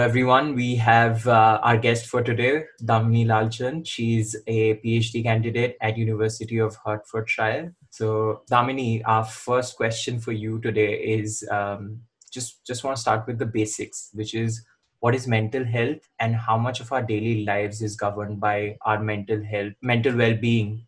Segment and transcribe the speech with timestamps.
[0.00, 0.54] Everyone.
[0.54, 3.86] We have uh, our guest for today, Damini Lalchand.
[3.86, 7.74] She's a PhD candidate at University of Hertfordshire.
[7.90, 12.00] So, Damini, our first question for you today is um,
[12.32, 14.64] just just want to start with the basics, which is
[15.00, 18.98] what is mental health and how much of our daily lives is governed by our
[18.98, 20.86] mental health, mental well-being.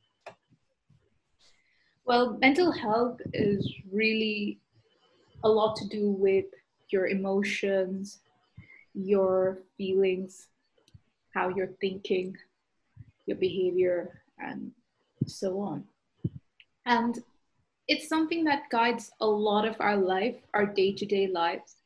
[2.07, 4.59] Well, mental health is really
[5.45, 6.47] a lot to do with
[6.89, 8.21] your emotions,
[8.95, 10.49] your feelings,
[11.35, 12.37] how you're thinking,
[13.27, 14.73] your behavior, and
[15.27, 15.85] so on.
[16.87, 17.23] And
[17.89, 21.77] it's something that guides a lot of our life, our day to day lives.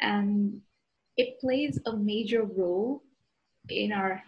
[0.00, 0.60] And
[1.16, 3.02] it plays a major role
[3.68, 4.22] in our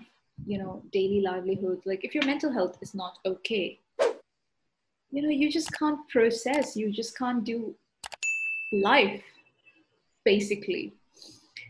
[0.46, 3.78] you know daily livelihood like if your mental health is not okay
[5.10, 7.74] you know you just can't process you just can't do
[8.72, 9.22] life
[10.24, 10.92] basically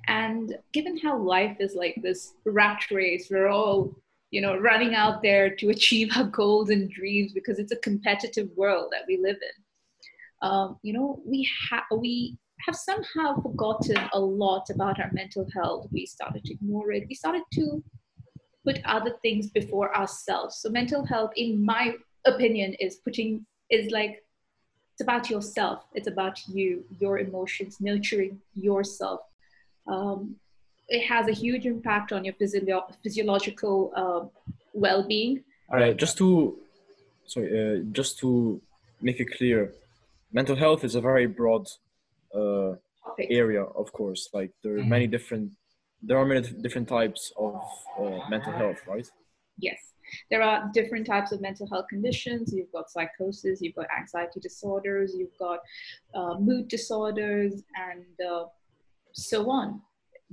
[0.09, 3.95] and given how life is like this rat race, we're all,
[4.31, 8.48] you know, running out there to achieve our goals and dreams because it's a competitive
[8.56, 10.48] world that we live in.
[10.48, 15.87] Um, you know, we have we have somehow forgotten a lot about our mental health.
[15.91, 17.06] We started to ignore it.
[17.09, 17.83] We started to
[18.65, 20.56] put other things before ourselves.
[20.56, 21.95] So mental health, in my
[22.27, 24.23] opinion, is putting is like
[24.93, 25.84] it's about yourself.
[25.95, 29.21] It's about you, your emotions, nurturing yourself,
[29.86, 30.36] um,
[30.89, 35.42] it has a huge impact on your physio- physiological uh, well-being.
[35.72, 36.59] All right, just to
[37.27, 38.61] sorry, uh, just to
[39.00, 39.72] make it clear,
[40.33, 41.69] mental health is a very broad
[42.34, 42.75] uh,
[43.31, 44.28] area, of course.
[44.33, 44.89] Like there are mm-hmm.
[44.89, 45.53] many different
[46.03, 47.61] there are many different types of
[47.98, 49.09] uh, mental health, right?
[49.59, 49.78] Yes,
[50.31, 52.53] there are different types of mental health conditions.
[52.53, 55.61] You've got psychosis, you've got anxiety disorders, you've got
[56.15, 58.47] uh, mood disorders, and uh,
[59.12, 59.81] so on.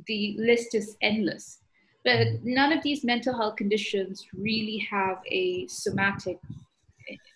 [0.06, 1.60] The list is endless.
[2.04, 6.40] But none of these mental health conditions really have a somatic,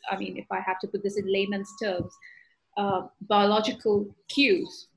[0.09, 2.13] I mean, if I have to put this in layman's terms,
[2.77, 4.87] uh, biological cues.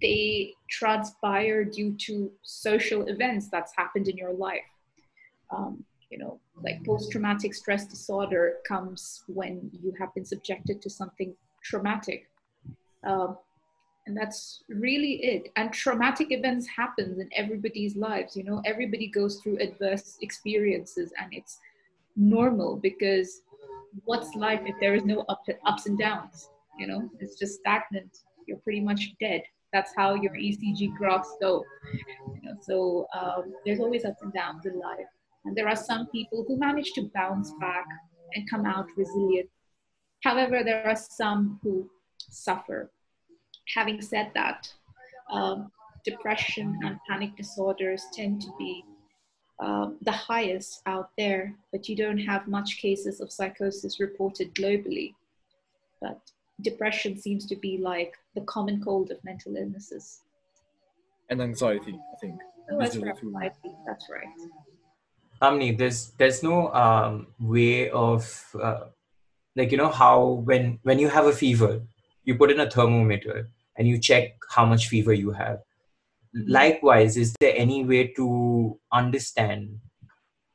[0.00, 4.60] They transpire due to social events that's happened in your life.
[5.50, 10.90] Um, you know, like post traumatic stress disorder comes when you have been subjected to
[10.90, 12.28] something traumatic.
[13.06, 13.34] Uh,
[14.06, 15.52] and that's really it.
[15.56, 21.32] And traumatic events happens in everybody's lives you know everybody goes through adverse experiences and
[21.32, 21.58] it's
[22.16, 23.42] normal because
[24.04, 26.48] what's life if there is no up, ups and downs
[26.80, 27.08] you know?
[27.20, 28.18] It's just stagnant.
[28.46, 29.42] You're pretty much dead.
[29.72, 31.64] That's how your ecg graphs go
[32.34, 32.56] you know?
[32.60, 35.06] So um, there's always ups and downs in life.
[35.44, 37.86] And there are some people who manage to bounce back
[38.34, 39.48] and come out resilient.
[40.24, 42.90] However there are some who suffer
[43.74, 44.72] having said that,
[45.30, 45.70] um,
[46.04, 48.84] depression and panic disorders tend to be
[49.60, 55.14] uh, the highest out there, but you don't have much cases of psychosis reported globally.
[56.00, 56.18] But
[56.62, 60.22] depression seems to be like the common cold of mental illnesses.
[61.28, 62.40] And anxiety, I think.
[62.70, 63.52] Oh, that's, right.
[63.86, 64.28] That's right.
[65.42, 68.22] Damini, there's there's no um, way of
[68.60, 68.84] uh,
[69.56, 71.82] like you know how when when you have a fever,
[72.24, 73.48] you put in a thermometer
[73.80, 75.58] and you check how much fever you have
[76.36, 76.52] mm-hmm.
[76.52, 79.80] likewise is there any way to understand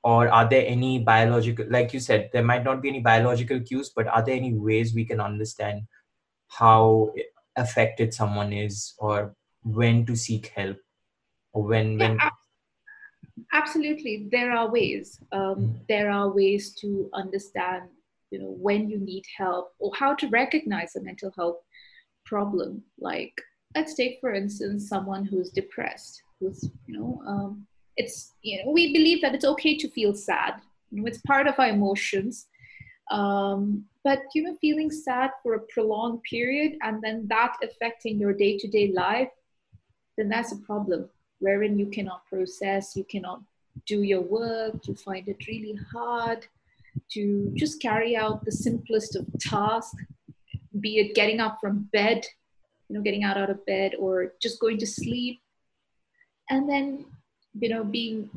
[0.04, 3.92] or are there any biological like you said there might not be any biological cues
[3.96, 5.82] but are there any ways we can understand
[6.48, 7.12] how
[7.56, 10.78] affected someone is or when to seek help
[11.54, 12.30] or when when yeah,
[13.54, 15.80] absolutely there are ways um, mm.
[15.90, 17.90] there are ways to understand
[18.30, 21.58] you know when you need help or how to recognize a mental health
[22.26, 22.84] problem.
[23.00, 23.34] Like
[23.76, 28.94] let's take for instance someone who's depressed who's you know um, it's you know we
[28.94, 32.48] believe that it's okay to feel sad you know it's part of our emotions.
[33.12, 38.34] Um, but you know feeling sad for a prolonged period and then that affecting your
[38.34, 39.30] day-to-day life
[40.18, 41.08] then that's a problem
[41.38, 43.42] wherein you cannot process you cannot
[43.86, 46.48] do your work you find it really hard
[47.12, 50.04] to just carry out the simplest of tasks
[50.80, 52.26] be it getting up from bed,
[52.88, 55.40] you know, getting out, out of bed or just going to sleep.
[56.50, 57.06] And then,
[57.60, 58.30] you know, being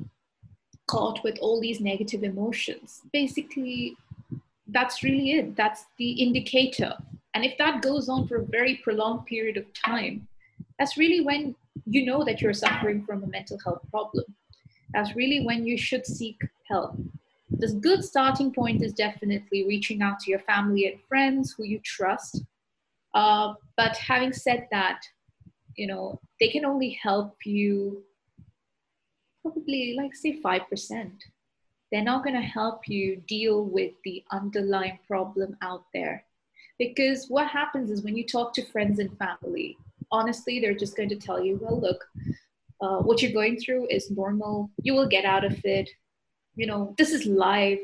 [0.87, 3.03] caught with all these negative emotions.
[3.13, 3.97] Basically,
[4.69, 5.57] that's really it.
[5.57, 6.95] That's the indicator.
[7.35, 10.27] And if that goes on for a very prolonged period of time,
[10.79, 11.55] that's really when
[11.87, 14.25] you know that you're suffering from a mental health problem.
[14.95, 16.97] That's really when you should seek help
[17.51, 21.81] this good starting point is definitely reaching out to your family and friends who you
[21.85, 22.43] trust.
[23.15, 25.01] Uh, but having said that,
[25.77, 28.03] you know, they can only help you
[29.43, 31.11] probably like say 5%.
[31.91, 36.25] They're not going to help you deal with the underlying problem out there.
[36.79, 39.77] Because what happens is when you talk to friends and family,
[40.13, 42.05] honestly, they're just going to tell you, well, look,
[42.81, 44.71] uh, what you're going through is normal.
[44.83, 45.89] You will get out of it.
[46.59, 47.79] You know, this is life,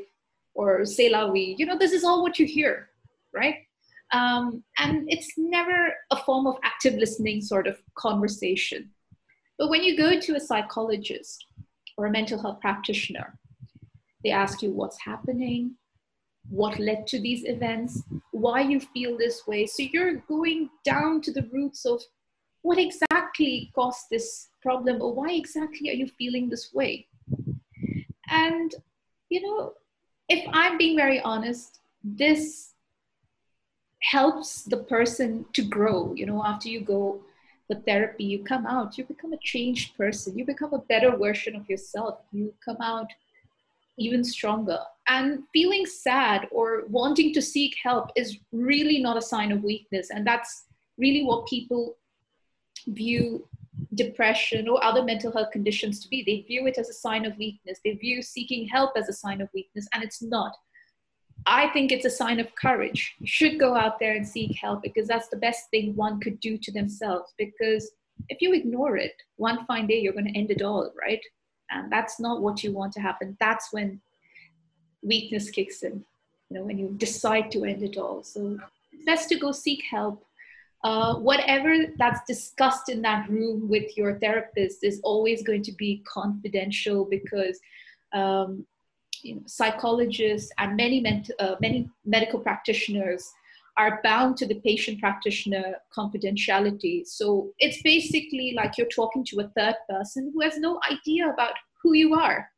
[0.53, 1.55] or c'est la vie.
[1.57, 2.89] You know, this is all what you hear,
[3.33, 3.55] right?
[4.11, 8.91] Um, and it's never a form of active listening sort of conversation.
[9.57, 11.45] But when you go to a psychologist
[11.97, 13.39] or a mental health practitioner,
[14.25, 15.75] they ask you what's happening,
[16.49, 19.65] what led to these events, why you feel this way.
[19.65, 22.01] So you're going down to the roots of
[22.61, 27.07] what exactly caused this problem or why exactly are you feeling this way.
[28.45, 28.75] And,
[29.29, 29.73] you know,
[30.29, 32.73] if I'm being very honest, this
[34.01, 36.13] helps the person to grow.
[36.13, 37.21] You know, after you go
[37.67, 41.55] for therapy, you come out, you become a changed person, you become a better version
[41.55, 43.07] of yourself, you come out
[43.97, 44.79] even stronger.
[45.07, 50.09] And feeling sad or wanting to seek help is really not a sign of weakness.
[50.11, 50.65] And that's
[50.97, 51.95] really what people
[52.87, 53.47] view
[53.93, 56.23] depression or other mental health conditions to be.
[56.23, 57.79] They view it as a sign of weakness.
[57.83, 60.55] They view seeking help as a sign of weakness, and it's not.
[61.45, 63.15] I think it's a sign of courage.
[63.19, 66.39] You should go out there and seek help because that's the best thing one could
[66.39, 67.33] do to themselves.
[67.37, 67.91] Because
[68.29, 71.21] if you ignore it, one fine day you're going to end it all, right?
[71.69, 73.37] And that's not what you want to happen.
[73.39, 74.01] That's when
[75.03, 76.03] weakness kicks in,
[76.49, 78.23] you know, when you decide to end it all.
[78.23, 78.59] So
[78.91, 80.25] it's best to go seek help.
[80.83, 86.03] Uh, whatever that's discussed in that room with your therapist is always going to be
[86.07, 87.59] confidential because
[88.13, 88.65] um,
[89.23, 93.31] you know, psychologists and many, ment- uh, many medical practitioners
[93.77, 97.05] are bound to the patient practitioner confidentiality.
[97.05, 101.53] So it's basically like you're talking to a third person who has no idea about
[101.81, 102.49] who you are.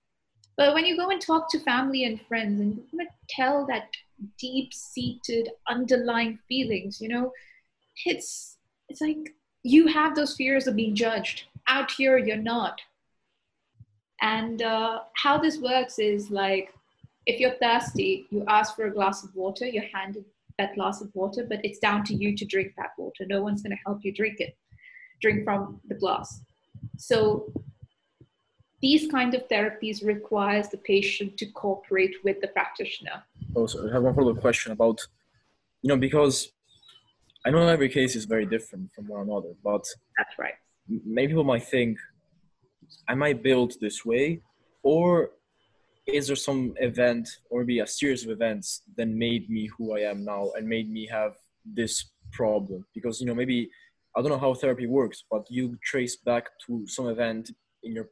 [0.57, 3.89] But when you go and talk to family and friends and you tell that
[4.39, 7.31] deep seated underlying feelings, you know,
[8.05, 8.57] it's
[8.89, 11.45] it's like you have those fears of being judged.
[11.67, 12.79] Out here, you're not.
[14.21, 16.73] And uh, how this works is like
[17.25, 20.25] if you're thirsty, you ask for a glass of water, you're handed
[20.57, 23.25] that glass of water, but it's down to you to drink that water.
[23.27, 24.57] No one's going to help you drink it,
[25.21, 26.41] drink from the glass.
[26.97, 27.51] So
[28.81, 33.23] these kind of therapies requires the patient to cooperate with the practitioner.
[33.55, 34.99] Also, I have one follow-up question about,
[35.81, 36.51] you know, because
[37.45, 39.85] I know every case is very different from one another, but
[40.17, 40.53] that's right.
[40.87, 41.97] Many people might think
[43.07, 44.41] I might build this way,
[44.83, 45.31] or
[46.07, 50.01] is there some event or maybe a series of events that made me who I
[50.01, 51.33] am now and made me have
[51.65, 52.85] this problem?
[52.93, 53.69] Because you know maybe
[54.15, 57.51] I don't know how therapy works, but you trace back to some event
[57.83, 58.09] in your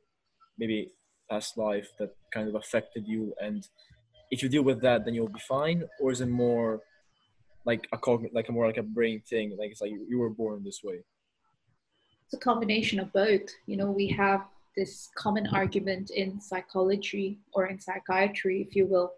[0.57, 0.91] maybe
[1.29, 3.67] past life that kind of affected you, and
[4.31, 5.83] if you deal with that, then you'll be fine.
[6.01, 6.81] Or is it more
[7.65, 9.55] like a like a more like a brain thing?
[9.57, 10.99] Like it's like you were born this way.
[12.25, 13.49] It's a combination of both.
[13.65, 14.45] You know, we have
[14.75, 19.13] this common argument in psychology or in psychiatry, if you will,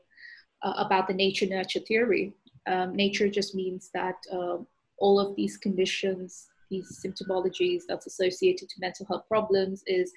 [0.63, 2.33] uh, about the nature nurture theory.
[2.67, 4.57] Um, nature just means that uh,
[4.99, 10.11] all of these conditions, these symptomologies that's associated to mental health problems is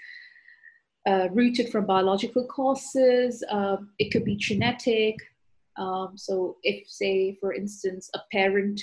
[1.07, 3.45] uh, rooted from biological causes.
[3.49, 5.17] Uh, it could be genetic.
[5.81, 8.81] Um, so, if, say, for instance, a parent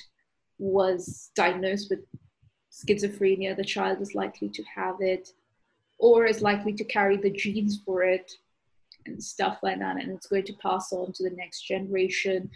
[0.60, 2.00] was diagnosed with
[2.72, 5.30] schizophrenia, the child is likely to have it
[6.00, 8.32] or is likely to carry the genes for it
[9.06, 12.50] and stuff like that and it's going to pass on to the next generation.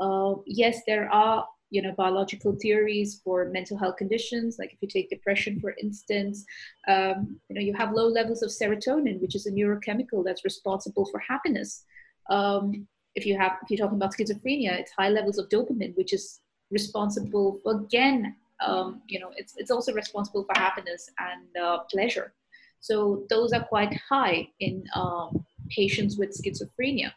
[0.00, 4.88] Uh, yes there are you know biological theories for mental health conditions like if you
[4.88, 6.44] take depression for instance
[6.86, 11.06] um, you know you have low levels of serotonin which is a neurochemical that's responsible
[11.10, 11.84] for happiness.
[12.30, 12.86] Um,
[13.16, 16.40] if you have if you're talking about schizophrenia it's high levels of dopamine which is
[16.70, 22.32] responsible again um, you know it's, it's also responsible for happiness and uh, pleasure
[22.80, 27.12] so those are quite high in um, patients with schizophrenia.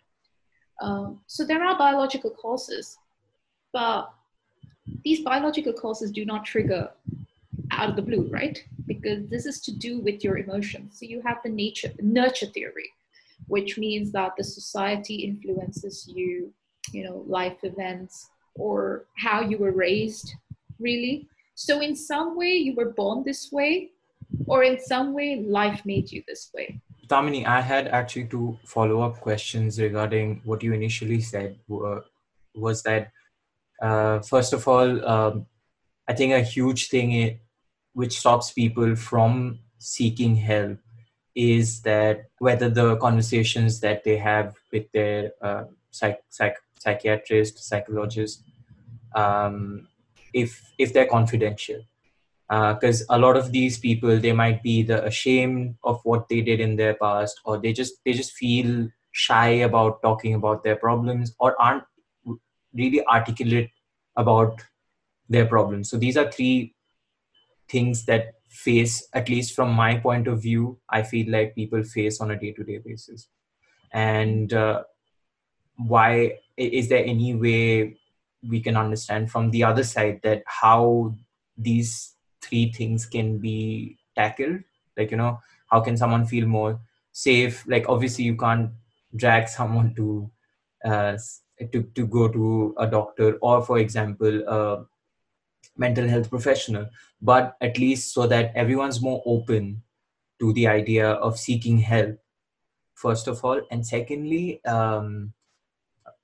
[0.82, 2.98] Um, so there are biological causes,
[3.74, 4.12] but
[5.04, 6.90] these biological causes do not trigger
[7.72, 8.64] out of the blue, right?
[8.88, 10.98] Because this is to do with your emotions.
[11.00, 12.90] So you have the nature nurture theory,
[13.48, 16.54] which means that the society influences you,
[16.92, 20.34] you know, life events or how you were raised,
[20.80, 21.28] really.
[21.56, 23.92] So in some way you were born this way,
[24.46, 26.80] or in some way life made you this way?
[27.08, 31.58] Damini, I had actually two follow up questions regarding what you initially said.
[31.72, 32.02] Uh,
[32.56, 33.12] was that,
[33.82, 35.46] uh, first of all, um,
[36.08, 37.40] I think a huge thing
[37.94, 40.78] which stops people from seeking help
[41.40, 48.44] is that whether the conversations that they have with their uh, psych, psych, psychiatrist, psychologist,
[49.16, 49.88] um,
[50.34, 51.80] if if they're confidential,
[52.50, 56.42] because uh, a lot of these people they might be the ashamed of what they
[56.42, 60.76] did in their past, or they just they just feel shy about talking about their
[60.76, 61.84] problems, or aren't
[62.74, 63.72] really articulate
[64.18, 64.62] about
[65.30, 65.90] their problems.
[65.90, 66.76] So these are three
[67.70, 72.20] things that face at least from my point of view i feel like people face
[72.20, 73.28] on a day-to-day basis.
[73.92, 74.84] And uh,
[75.78, 77.98] why is there any way
[78.48, 81.16] we can understand from the other side that how
[81.58, 84.60] these three things can be tackled?
[84.98, 85.40] Like you know
[85.72, 86.80] how can someone feel more
[87.12, 87.66] safe?
[87.68, 88.72] Like obviously you can't
[89.16, 90.30] drag someone to
[90.86, 91.18] uh,
[91.72, 94.84] to to go to a doctor or for example uh,
[95.80, 96.86] mental health professional
[97.22, 99.82] but at least so that everyone's more open
[100.40, 102.18] to the idea of seeking help
[103.00, 103.62] first of all.
[103.72, 105.34] And secondly um,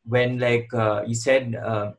[0.04, 1.94] when like uh, you said uh,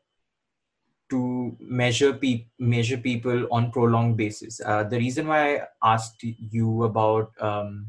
[1.08, 6.82] to measure pe- measure people on prolonged basis uh, the reason why i asked you
[6.82, 7.86] about um,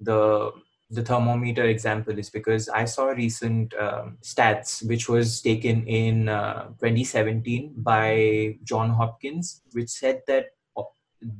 [0.00, 0.52] the
[0.90, 6.64] the thermometer example is because I saw recent um, stats which was taken in uh,
[6.80, 10.82] 2017 by John Hopkins, which said that uh,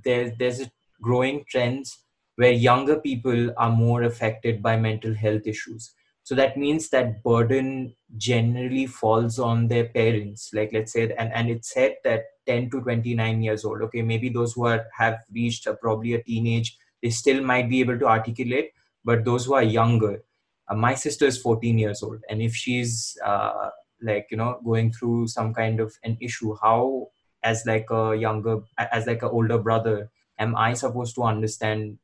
[0.05, 0.71] there, there's a
[1.03, 1.99] growing trends
[2.37, 5.95] where younger people are more affected by mental health issues.
[6.23, 10.51] So that means that burden generally falls on their parents.
[10.55, 13.83] Like let's say, and, and it said that 10 to 29 years old.
[13.83, 17.81] Okay, maybe those who are have reached a, probably a teenage, they still might be
[17.81, 18.71] able to articulate
[19.05, 20.23] but those who are younger
[20.69, 23.71] uh, my sister is 14 years old and if she's uh,
[24.03, 27.09] like you know going through some kind of an issue how
[27.43, 31.99] as like a younger as like an older brother am i supposed to understand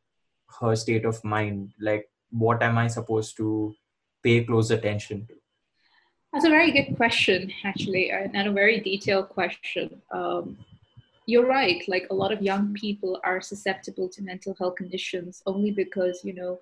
[0.60, 1.72] her state of mind?
[1.80, 3.74] Like what am i supposed to
[4.22, 5.34] pay close attention to?
[6.32, 10.02] That's a very good question actually and a very detailed question.
[10.10, 10.58] Um,
[11.26, 15.70] you're right like a lot of young people are susceptible to mental health conditions only
[15.70, 16.58] because you know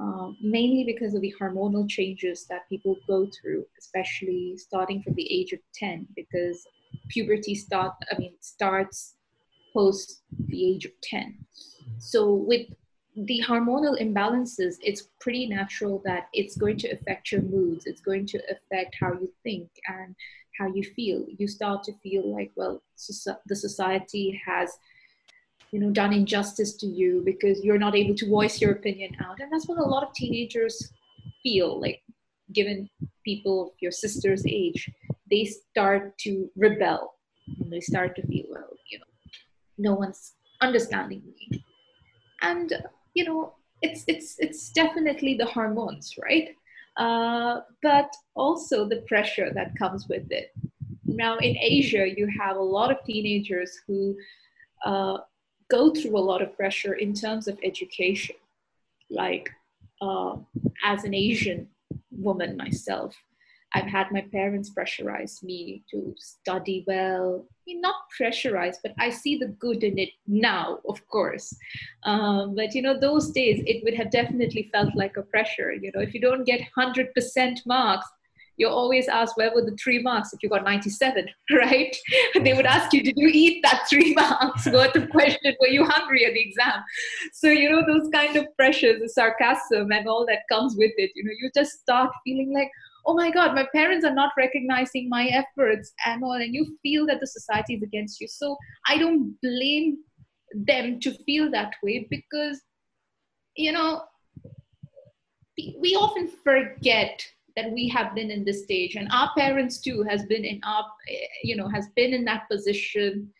[0.00, 5.32] uh, mainly because of the hormonal changes that people go through especially starting from the
[5.32, 6.66] age of 10 because
[7.08, 9.14] puberty start i mean starts
[9.72, 11.34] post the age of 10
[11.98, 12.66] so with
[13.16, 18.26] the hormonal imbalances it's pretty natural that it's going to affect your moods it's going
[18.26, 20.14] to affect how you think and
[20.58, 21.24] how you feel.
[21.38, 22.82] You start to feel like well
[23.46, 24.70] the society has
[25.72, 29.40] you know done injustice to you because you're not able to voice your opinion out.
[29.40, 30.92] And that's what a lot of teenagers
[31.42, 32.02] feel like
[32.52, 32.88] given
[33.24, 34.90] people of your sister's age
[35.30, 37.14] they start to rebel.
[37.60, 39.10] And they start to feel well you know
[39.78, 41.64] no one's understanding me.
[42.42, 42.72] And
[43.14, 46.56] you know it's it's it's definitely the hormones right
[46.96, 50.54] uh, but also the pressure that comes with it.
[51.04, 54.16] Now, in Asia, you have a lot of teenagers who
[54.84, 55.18] uh,
[55.70, 58.36] go through a lot of pressure in terms of education.
[59.10, 59.50] Like,
[60.00, 60.36] uh,
[60.84, 61.68] as an Asian
[62.10, 63.14] woman myself,
[63.74, 67.44] I've had my parents pressurize me to study well.
[67.44, 71.56] I mean, not pressurize, but I see the good in it now, of course.
[72.04, 75.72] Um, but you know, those days it would have definitely felt like a pressure.
[75.72, 78.06] You know, if you don't get 100% marks,
[78.56, 81.96] you're always asked where were the three marks if you got 97 right
[82.42, 85.84] they would ask you did you eat that three marks worth of question were you
[85.84, 86.82] hungry at the exam
[87.32, 91.10] so you know those kind of pressures the sarcasm and all that comes with it
[91.14, 92.70] you know you just start feeling like
[93.06, 97.06] oh my god my parents are not recognizing my efforts and all and you feel
[97.06, 98.28] that the society is against you.
[98.28, 98.56] So
[98.86, 99.98] i don't blame
[100.54, 102.60] them to feel that way because
[103.56, 104.02] you know
[105.56, 107.24] we often forget
[107.56, 110.84] that we have been in this stage and our parents too has been in our
[111.42, 113.32] you know has been in that position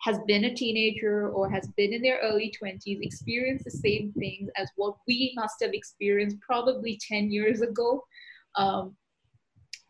[0.00, 4.48] has been a teenager or has been in their early 20s experienced the same things
[4.56, 8.02] as what we must have experienced probably 10 years ago.
[8.56, 8.96] Um,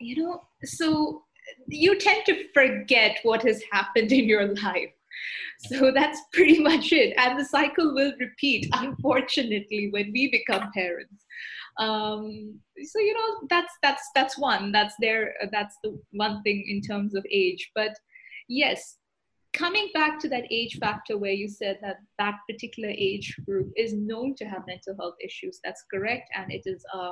[0.00, 1.22] you know, so
[1.66, 4.92] you tend to forget what has happened in your life.
[5.68, 7.14] So that's pretty much it.
[7.18, 11.24] And the cycle will repeat, unfortunately, when we become parents.
[11.78, 16.80] Um, so you know that's that's that's one that's there that's the one thing in
[16.80, 17.92] terms of age but
[18.48, 18.96] yes
[19.52, 23.92] coming back to that age factor where you said that that particular age group is
[23.92, 27.10] known to have mental health issues that's correct and it is a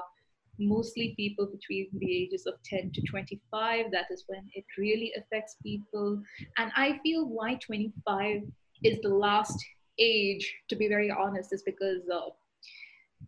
[0.58, 3.90] mostly people between the ages of 10 to 25.
[3.92, 6.22] That is when it really affects people.
[6.56, 8.42] And I feel why 25
[8.84, 9.64] is the last
[9.98, 12.30] age, to be very honest, is because uh,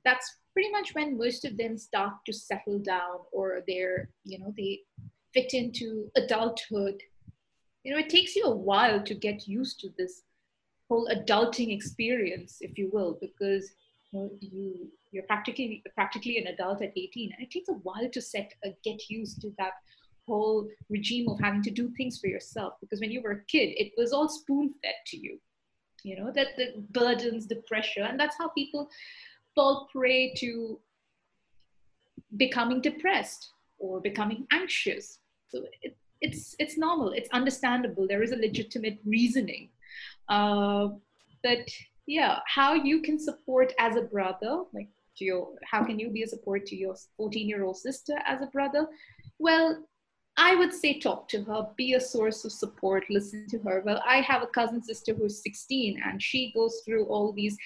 [0.04, 4.52] that's pretty much when most of them start to settle down or they're you know
[4.56, 4.80] they
[5.32, 7.00] fit into adulthood
[7.84, 10.22] you know it takes you a while to get used to this
[10.88, 13.72] whole adulting experience if you will because
[14.12, 18.52] you you're practically practically an adult at 18 and it takes a while to set
[18.67, 19.73] uh, get used to that
[20.26, 23.69] whole regime of having to do things for yourself because when you were a kid
[23.76, 25.38] it was all spoon fed to you.
[26.02, 28.88] You know that the burdens the pressure and that's how people
[29.55, 30.81] fall prey to
[32.37, 35.19] becoming depressed or becoming anxious.
[35.49, 39.71] So it, it's it's normal it's understandable there is a legitimate reasoning.
[40.29, 40.88] Uh,
[41.43, 41.69] but
[42.11, 46.23] yeah how you can support as a brother like to your how can you be
[46.23, 48.87] a support to your 14 year old sister as a brother
[49.38, 49.85] well
[50.37, 53.83] I would say talk to her, be a source of support, listen to her.
[53.85, 57.59] Well, I have a cousin sister who's 16 and she goes through all these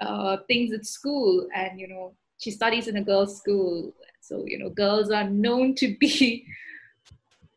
[0.00, 3.92] uh, things at school and, you know, she studies in a girls' school.
[4.22, 6.46] So, you know, girls are known to be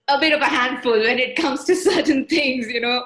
[0.08, 3.03] a bit of a handful when it comes to certain things, you know,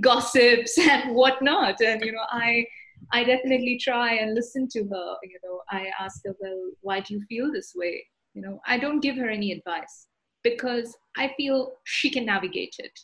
[0.00, 1.80] gossips and whatnot.
[1.80, 2.66] And, you know, I,
[3.12, 5.16] I definitely try and listen to her.
[5.22, 8.04] You know, I ask her, well, why do you feel this way?
[8.34, 10.06] You know, I don't give her any advice
[10.42, 12.98] because I feel she can navigate it.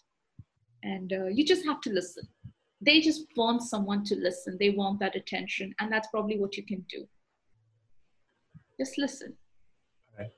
[0.82, 2.26] And uh, you just have to listen.
[2.80, 4.56] They just want someone to listen.
[4.58, 5.74] They want that attention.
[5.78, 7.06] And that's probably what you can do.
[8.78, 9.34] Just listen.
[10.18, 10.32] Right.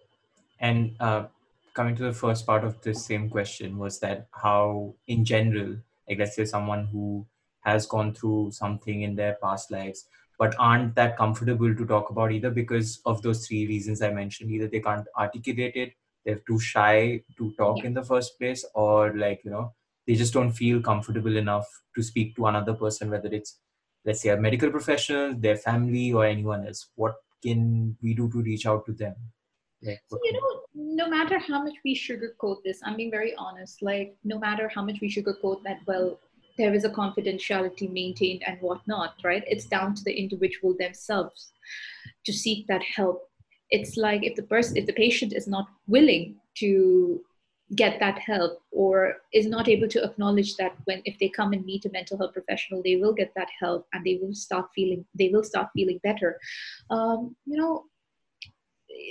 [0.60, 1.26] And uh,
[1.74, 5.76] coming to the first part of this same question was that how, in general,
[6.08, 7.26] like let's say someone who
[7.60, 10.06] has gone through something in their past lives,
[10.38, 14.50] but aren't that comfortable to talk about either because of those three reasons I mentioned.
[14.50, 17.86] Either they can't articulate it, they're too shy to talk yeah.
[17.86, 19.72] in the first place or like you know
[20.06, 23.58] they just don't feel comfortable enough to speak to another person whether it's
[24.04, 28.42] let's say a medical professional their family or anyone else what can we do to
[28.42, 29.14] reach out to them
[29.84, 34.16] like, you know no matter how much we sugarcoat this i'm being very honest like
[34.24, 36.18] no matter how much we sugarcoat that well
[36.56, 39.44] there is a confidentiality maintained and whatnot right?
[39.46, 41.52] It's down to the individual themselves
[42.24, 43.28] to seek that help.
[43.70, 47.20] It's like if the person if the patient is not willing to
[47.74, 51.64] get that help or is not able to acknowledge that when if they come and
[51.64, 55.04] meet a mental health professional they will get that help and they will start feeling
[55.18, 56.38] they will start feeling better.
[56.90, 57.84] Um, you know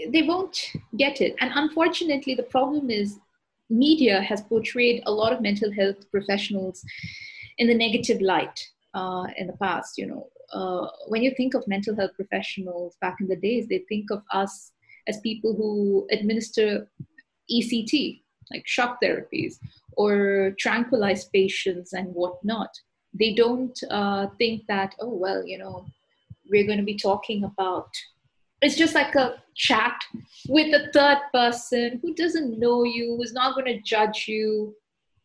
[0.10, 3.19] they won't get it and unfortunately the problem is
[3.69, 6.84] media has portrayed a lot of mental health professionals
[7.58, 8.60] in the negative light
[8.93, 13.17] uh, in the past you know uh, when you think of mental health professionals back
[13.19, 14.72] in the days, they think of us
[15.08, 16.88] as people who administer
[17.52, 19.56] ECT, like shock therapies,
[19.98, 22.69] or tranquilize patients and whatnot.
[23.13, 25.86] They don't uh, think that, oh, well, you know,
[26.50, 27.89] we're going to be talking about
[28.63, 29.93] it's just like a chat
[30.47, 34.73] with a third person who doesn't know you, who's not going to judge you,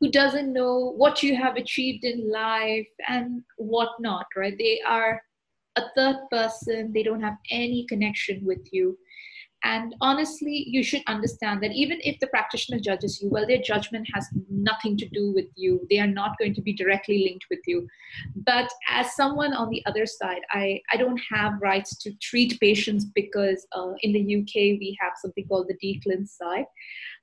[0.01, 4.57] who doesn't know what you have achieved in life and whatnot, right?
[4.59, 5.22] They are
[5.77, 8.98] a third person, they don't have any connection with you.
[9.64, 14.07] And honestly, you should understand that even if the practitioner judges you, well, their judgment
[14.14, 15.85] has nothing to do with you.
[15.90, 17.88] They are not going to be directly linked with you.
[18.37, 23.05] But as someone on the other side, I, I don't have rights to treat patients
[23.05, 26.66] because uh, in the UK we have something called the declin side.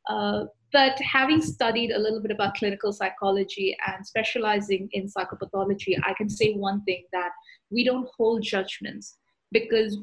[0.09, 6.13] Uh, but having studied a little bit about clinical psychology and specializing in psychopathology, I
[6.15, 7.29] can say one thing that
[7.71, 9.17] we don't hold judgments
[9.51, 9.97] because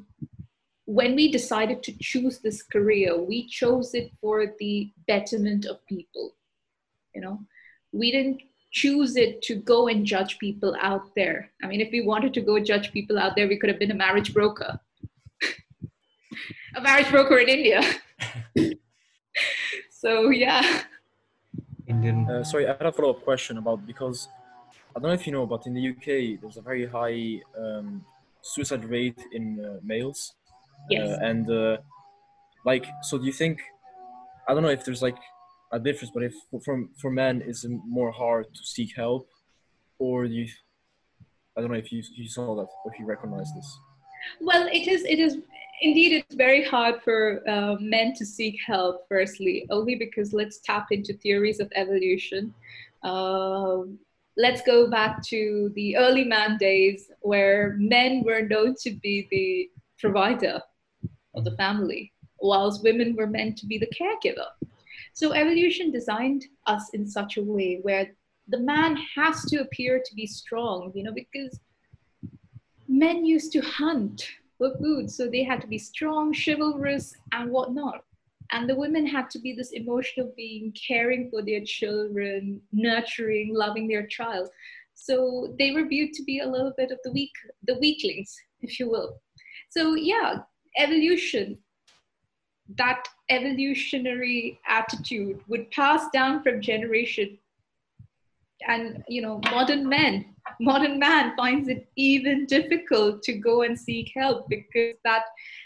[0.93, 6.35] when we decided to choose this career, we chose it for the betterment of people.
[7.15, 7.41] You know,
[7.93, 11.51] we didn't choose it to go and judge people out there.
[11.63, 13.91] I mean, if we wanted to go judge people out there, we could have been
[13.91, 14.79] a marriage broker,
[16.77, 17.81] a marriage broker in India.
[19.91, 20.83] so yeah.
[21.87, 22.29] Indian.
[22.29, 24.29] Uh, sorry, I had a follow-up question about because
[24.95, 28.05] I don't know if you know, but in the UK, there's a very high um,
[28.43, 30.35] suicide rate in uh, males.
[30.90, 31.09] Yes.
[31.09, 31.77] Uh, and uh,
[32.64, 33.61] like, so do you think?
[34.49, 35.16] I don't know if there's like
[35.73, 39.29] a difference, but if for for men is more hard to seek help,
[39.99, 40.47] or you,
[41.57, 43.79] I don't know if you you saw that or if you recognize this.
[44.40, 45.38] Well, it is it is
[45.81, 49.07] indeed it's very hard for uh, men to seek help.
[49.09, 52.55] Firstly, only because let's tap into theories of evolution.
[53.03, 53.83] Uh,
[54.37, 59.71] let's go back to the early man days where men were known to be the
[59.99, 60.61] provider
[61.35, 64.47] of the family, whilst women were meant to be the caregiver.
[65.14, 68.11] So evolution designed us in such a way where
[68.49, 71.61] the man has to appear to be strong, you know, because
[72.88, 74.29] men used to hunt,
[74.62, 75.11] for food.
[75.11, 78.05] So they had to be strong, chivalrous, and whatnot.
[78.53, 83.88] And the women had to be this emotional being, caring for their children, nurturing, loving
[83.88, 84.51] their child.
[84.95, 87.33] So they were viewed to be a little bit of the weak,
[87.66, 89.21] the weaklings, if you will.
[89.71, 90.40] So yeah,
[90.79, 91.59] evolution,
[92.77, 97.39] that evolutionary attitude would pass down from generation.
[98.69, 104.13] And you know, modern men, modern man finds it even difficult to go and seek
[104.17, 105.25] help because that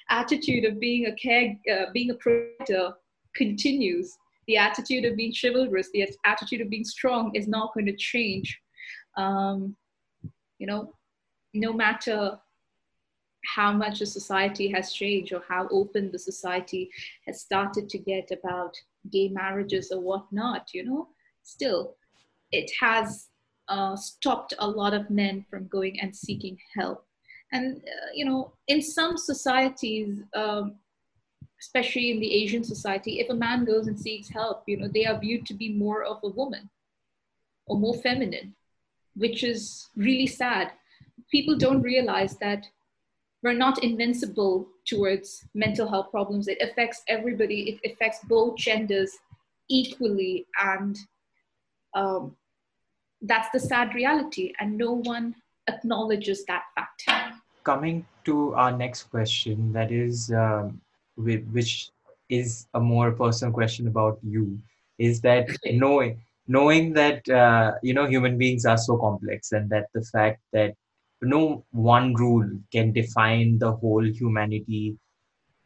[0.08, 2.92] attitude of being a care, uh, being a predator
[3.34, 4.16] continues.
[4.46, 8.58] The attitude of being chivalrous, the attitude of being strong is not going to change.
[9.16, 9.76] Um,
[10.58, 10.94] you know,
[11.52, 12.38] no matter
[13.54, 16.90] how much the society has changed or how open the society
[17.26, 18.74] has started to get about
[19.10, 21.08] gay marriages or whatnot, you know,
[21.42, 21.96] still
[22.52, 23.28] it has
[23.68, 27.04] uh, stopped a lot of men from going and seeking help.
[27.52, 30.76] And, uh, you know, in some societies, um,
[31.60, 35.06] especially in the Asian society, if a man goes and seeks help, you know, they
[35.06, 36.68] are viewed to be more of a woman
[37.66, 38.54] or more feminine,
[39.14, 40.72] which is really sad.
[41.30, 42.66] People don't realize that
[43.42, 46.48] we're not invincible towards mental health problems.
[46.48, 47.78] It affects everybody.
[47.82, 49.12] It affects both genders
[49.68, 50.96] equally, and
[51.94, 52.36] um,
[53.22, 54.52] that's the sad reality.
[54.58, 55.34] And no one
[55.68, 57.08] acknowledges that fact.
[57.64, 60.80] Coming to our next question, that is, um,
[61.16, 61.90] which
[62.28, 64.58] is a more personal question about you,
[64.98, 69.86] is that knowing knowing that uh, you know human beings are so complex, and that
[69.94, 70.74] the fact that
[71.28, 74.96] no one rule can define the whole humanity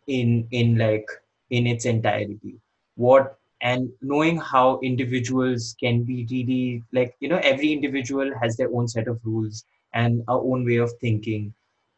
[0.06, 1.06] in in like
[1.50, 2.56] in its entirety.
[2.96, 8.74] What and knowing how individuals can be really like you know every individual has their
[8.74, 11.52] own set of rules and our own way of thinking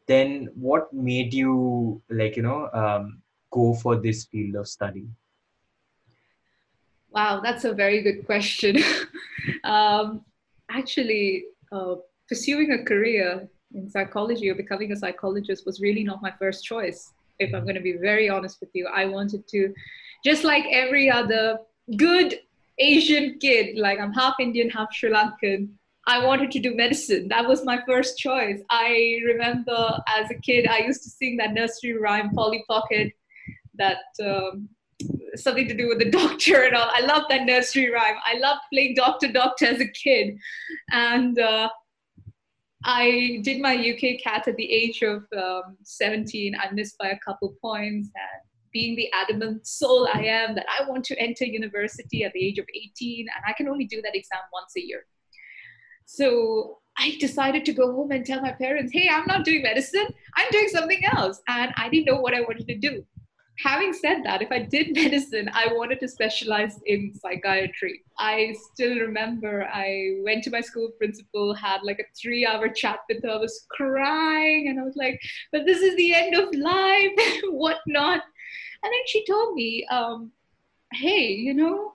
[0.07, 5.07] then what made you like you know um, go for this field of study?
[7.11, 8.79] Wow that's a very good question.
[9.65, 10.25] Um,
[10.71, 11.97] actually uh,
[12.33, 17.13] pursuing a career in psychology or becoming a psychologist was really not my first choice.
[17.39, 19.75] If I'm going to be very honest with you, I wanted to,
[20.25, 21.59] just like every other
[21.99, 22.39] good
[22.79, 25.69] Asian kid, like I'm half Indian, half Sri Lankan.
[26.07, 27.29] I wanted to do medicine.
[27.29, 28.61] That was my first choice.
[28.71, 33.13] I remember as a kid, I used to sing that nursery rhyme, Polly Pocket,
[33.75, 34.71] that um,
[35.35, 36.91] something to do with the doctor and all.
[36.93, 38.17] I loved that nursery rhyme.
[38.25, 40.39] I loved playing doctor, doctor as a kid.
[40.91, 41.69] And uh,
[42.85, 46.55] I did my UK CAT at the age of um, 17.
[46.61, 48.09] I missed by a couple points.
[48.15, 48.43] And
[48.73, 52.59] being the adamant soul I am, that I want to enter university at the age
[52.59, 55.05] of 18, and I can only do that exam once a year.
[56.07, 60.07] So I decided to go home and tell my parents, hey, I'm not doing medicine,
[60.37, 61.41] I'm doing something else.
[61.49, 63.05] And I didn't know what I wanted to do
[63.63, 68.03] having said that, if I did medicine, I wanted to specialize in psychiatry.
[68.19, 73.01] I still remember I went to my school principal, had like a three hour chat
[73.09, 75.21] with her, I was crying, and I was like,
[75.53, 77.13] but this is the end of life,
[77.51, 78.23] what not?
[78.85, 80.33] And then she told me, um,
[80.93, 81.95] hey, you know,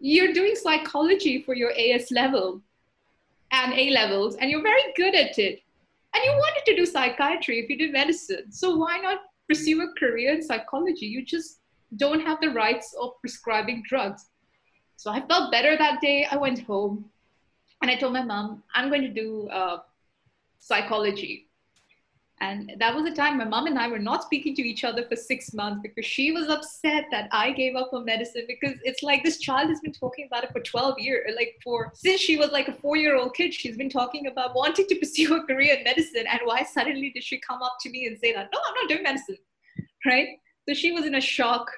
[0.00, 2.60] you're doing psychology for your AS level
[3.52, 5.62] and A levels, and you're very good at it.
[6.12, 8.50] And you wanted to do psychiatry if you did medicine.
[8.50, 9.18] So why not
[9.50, 11.06] pursue a career in psychology.
[11.06, 11.58] You just
[11.96, 14.26] don't have the rights of prescribing drugs.
[14.96, 16.24] So I felt better that day.
[16.30, 17.06] I went home
[17.82, 19.78] and I told my mom, I'm going to do uh,
[20.60, 21.49] psychology.
[22.42, 25.04] And that was the time my mom and I were not speaking to each other
[25.06, 29.02] for six months because she was upset that I gave up on medicine because it's
[29.02, 31.34] like this child has been talking about it for 12 years.
[31.36, 34.94] Like for since she was like a four-year-old kid, she's been talking about wanting to
[34.96, 36.24] pursue a career in medicine.
[36.30, 38.88] And why suddenly did she come up to me and say that, no, I'm not
[38.88, 39.36] doing medicine.
[40.06, 40.28] Right?
[40.66, 41.70] So she was in a shock.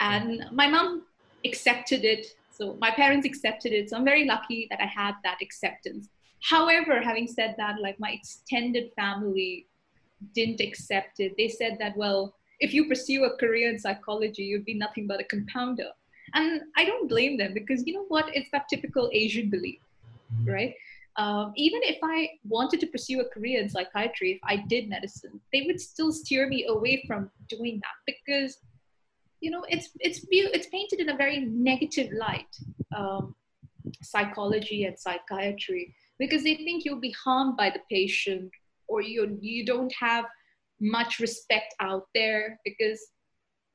[0.00, 1.02] And my mom
[1.44, 2.26] accepted it.
[2.50, 3.90] So my parents accepted it.
[3.90, 6.08] So I'm very lucky that I had that acceptance.
[6.42, 9.66] However, having said that, like my extended family
[10.34, 11.34] didn't accept it.
[11.36, 15.20] They said that, well, if you pursue a career in psychology, you'd be nothing but
[15.20, 15.90] a compounder.
[16.34, 18.34] And I don't blame them because you know what?
[18.34, 19.80] It's that typical Asian belief,
[20.34, 20.50] mm-hmm.
[20.50, 20.74] right?
[21.16, 25.40] Um, even if I wanted to pursue a career in psychiatry, if I did medicine,
[25.52, 28.58] they would still steer me away from doing that because,
[29.40, 32.56] you know, it's it's it's painted in a very negative light,
[32.96, 33.34] um,
[34.02, 38.50] psychology and psychiatry, because they think you'll be harmed by the patient
[38.90, 40.24] or you you don't have
[40.80, 43.00] much respect out there because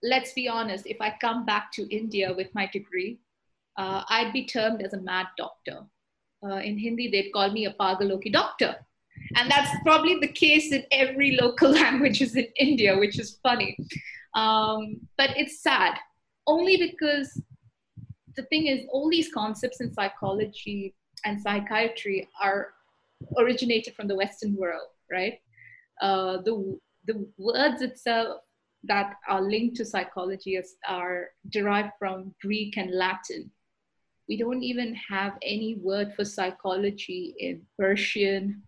[0.04, 3.19] let's be honest if i come back to india with my degree
[3.78, 5.82] uh, i'd be termed as a mad doctor.
[6.45, 8.75] Uh, in hindi they'd call me a pagaloki doctor.
[9.36, 13.75] And that's probably the case in every local languages in India, which is funny.
[14.36, 15.97] Um, but it's sad,
[16.45, 17.41] only because
[18.36, 22.73] the thing is, all these concepts in psychology and psychiatry are
[23.38, 25.39] originated from the Western world, right?
[26.02, 28.39] Uh, the the words itself
[28.84, 33.50] that are linked to psychology are derived from Greek and Latin.
[34.28, 38.63] We don't even have any word for psychology in Persian,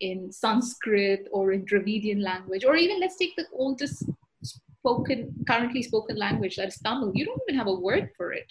[0.00, 4.04] in Sanskrit, or in Dravidian language, or even let's take the oldest
[4.42, 7.12] spoken, currently spoken language, that is Tamil.
[7.14, 8.50] You don't even have a word for it.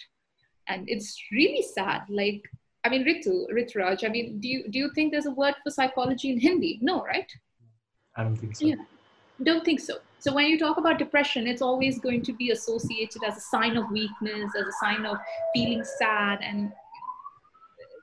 [0.68, 2.02] And it's really sad.
[2.08, 2.42] Like,
[2.88, 5.70] I mean, Ritu, Rituraj, I mean, do you, do you think there's a word for
[5.70, 6.78] psychology in Hindi?
[6.80, 7.30] No, right?
[8.16, 8.64] I don't think so.
[8.64, 8.76] Yeah,
[9.42, 9.98] don't think so.
[10.20, 13.76] So when you talk about depression, it's always going to be associated as a sign
[13.76, 15.18] of weakness, as a sign of
[15.52, 16.72] feeling sad, and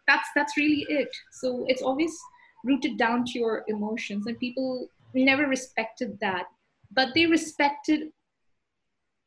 [0.05, 1.09] that's that's really it.
[1.31, 2.15] So it's always
[2.63, 6.45] rooted down to your emotions, and people never respected that,
[6.93, 8.11] but they respected,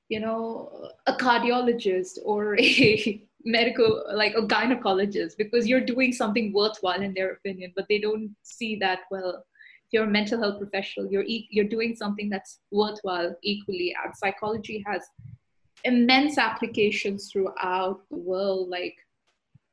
[0.09, 7.01] you know, a cardiologist or a medical like a gynecologist because you're doing something worthwhile
[7.01, 9.45] in their opinion but they don't see that well.
[9.87, 14.15] If you're a mental health professional you're e- you're doing something that's worthwhile equally and
[14.17, 15.03] psychology has
[15.85, 18.69] immense applications throughout the world.
[18.69, 18.97] Like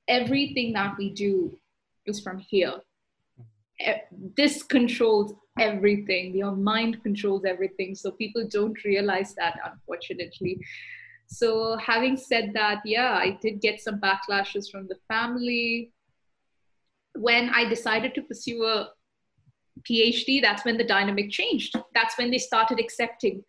[0.08, 1.58] everything that we do
[2.06, 2.76] is from here.
[4.38, 6.36] This controls everything.
[6.36, 7.96] Your mind controls everything.
[7.96, 10.60] So people don't realize that unfortunately
[11.28, 15.92] so having said that yeah i did get some backlashes from the family
[17.16, 18.90] when i decided to pursue a
[19.84, 21.76] PhD, that's when the dynamic changed.
[21.94, 23.44] That's when they started accepting.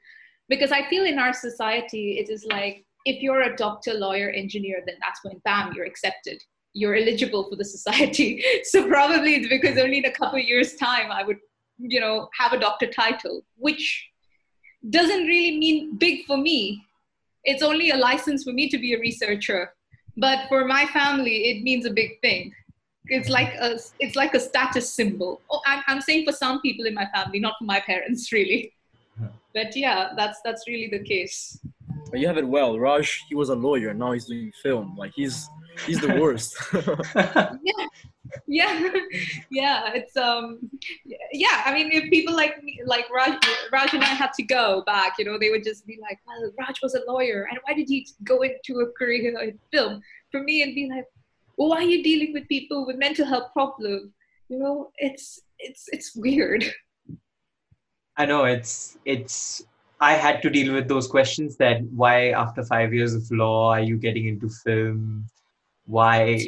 [0.48, 4.82] Because I feel in our society, it is like if you're a doctor, lawyer, engineer,
[4.86, 6.42] then that's when, bam, you're accepted.
[6.72, 8.42] You're eligible for the society.
[8.64, 11.38] So probably it's because only in a couple years' time I would,
[11.78, 14.08] you know, have a doctor title, which
[14.90, 16.84] doesn't really mean big for me.
[17.46, 19.72] It's only a license for me to be a researcher.
[20.16, 22.52] But for my family, it means a big thing.
[23.08, 25.40] It's like a it's like a status symbol.
[25.48, 28.72] Oh, I'm, I'm saying for some people in my family not for my parents really.
[29.54, 31.58] But yeah that's that's really the case.
[32.10, 32.78] But you have it well.
[32.78, 33.94] Raj he was a lawyer.
[33.94, 34.96] Now he's doing film.
[34.98, 35.48] Like he's
[35.86, 36.56] he's the worst.
[37.14, 37.86] Yeah
[38.46, 38.90] yeah
[39.50, 40.58] yeah it's um
[41.32, 43.34] yeah i mean if people like me like raj
[43.72, 46.50] raj and i had to go back you know they would just be like well
[46.58, 50.42] raj was a lawyer and why did he go into a career in film for
[50.42, 51.04] me and be like
[51.56, 54.12] well, why are you dealing with people with mental health problems?
[54.48, 56.64] You know, it's it's it's weird.
[58.16, 59.64] I know it's it's
[60.00, 63.80] I had to deal with those questions that why after five years of law are
[63.80, 65.26] you getting into film?
[65.86, 66.46] Why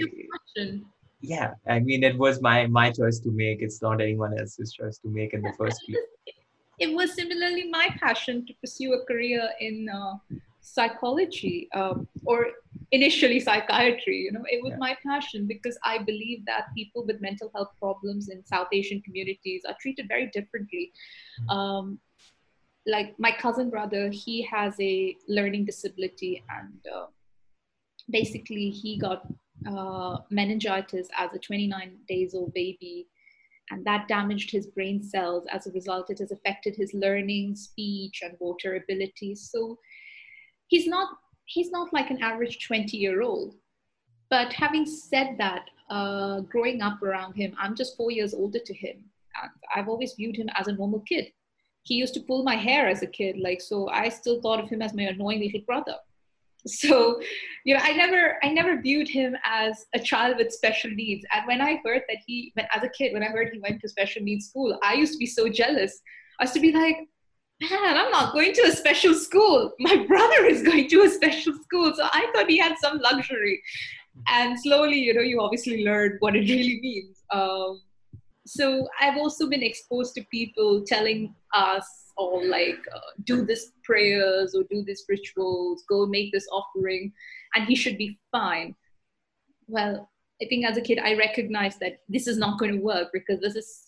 [1.21, 3.63] yeah, I mean it was my my choice to make.
[3.63, 5.99] It's not anyone else's choice to make in the first place.
[6.81, 10.15] It was similarly my passion to pursue a career in uh,
[10.61, 12.47] psychology um, or
[12.93, 14.79] initially psychiatry you know it was yeah.
[14.79, 19.63] my passion because i believe that people with mental health problems in south asian communities
[19.69, 20.93] are treated very differently
[21.41, 21.51] mm-hmm.
[21.51, 21.99] um,
[22.87, 27.07] like my cousin brother he has a learning disability and uh,
[28.11, 29.27] basically he got
[29.67, 33.09] uh, meningitis as a 29 days old baby
[33.71, 35.45] and that damaged his brain cells.
[35.53, 39.79] As a result it has affected his learning speech and motor abilities so
[40.69, 41.09] he's not
[41.47, 43.55] he's not like an average 20 year old
[44.31, 48.75] but having said that uh, growing up around him i'm just four years older to
[48.75, 48.97] him
[49.75, 51.33] i've always viewed him as a normal kid.
[51.85, 54.69] He used to pull my hair as a kid like so i still thought of
[54.69, 55.97] him as my annoying little brother
[56.67, 57.21] so
[57.65, 61.47] you know i never i never viewed him as a child with special needs and
[61.47, 63.89] when i heard that he when as a kid when i heard he went to
[63.89, 66.01] special needs school i used to be so jealous
[66.41, 67.09] i used to be like
[67.61, 69.73] man, I'm not going to a special school.
[69.79, 71.93] My brother is going to a special school.
[71.95, 73.61] So I thought he had some luxury.
[74.29, 77.23] And slowly, you know, you obviously learn what it really means.
[77.31, 77.83] Um,
[78.47, 81.87] so I've also been exposed to people telling us,
[82.19, 87.13] or like, uh, do this prayers or do this rituals, go make this offering,
[87.55, 88.75] and he should be fine.
[89.69, 90.11] Well,
[90.43, 93.41] I think as a kid, I recognized that this is not going to work because
[93.41, 93.83] this is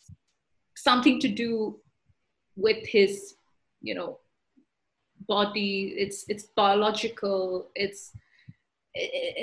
[0.76, 1.80] something to do
[2.56, 3.34] with his
[3.80, 4.18] you know
[5.28, 5.94] body.
[5.96, 7.70] It's it's biological.
[7.74, 8.12] It's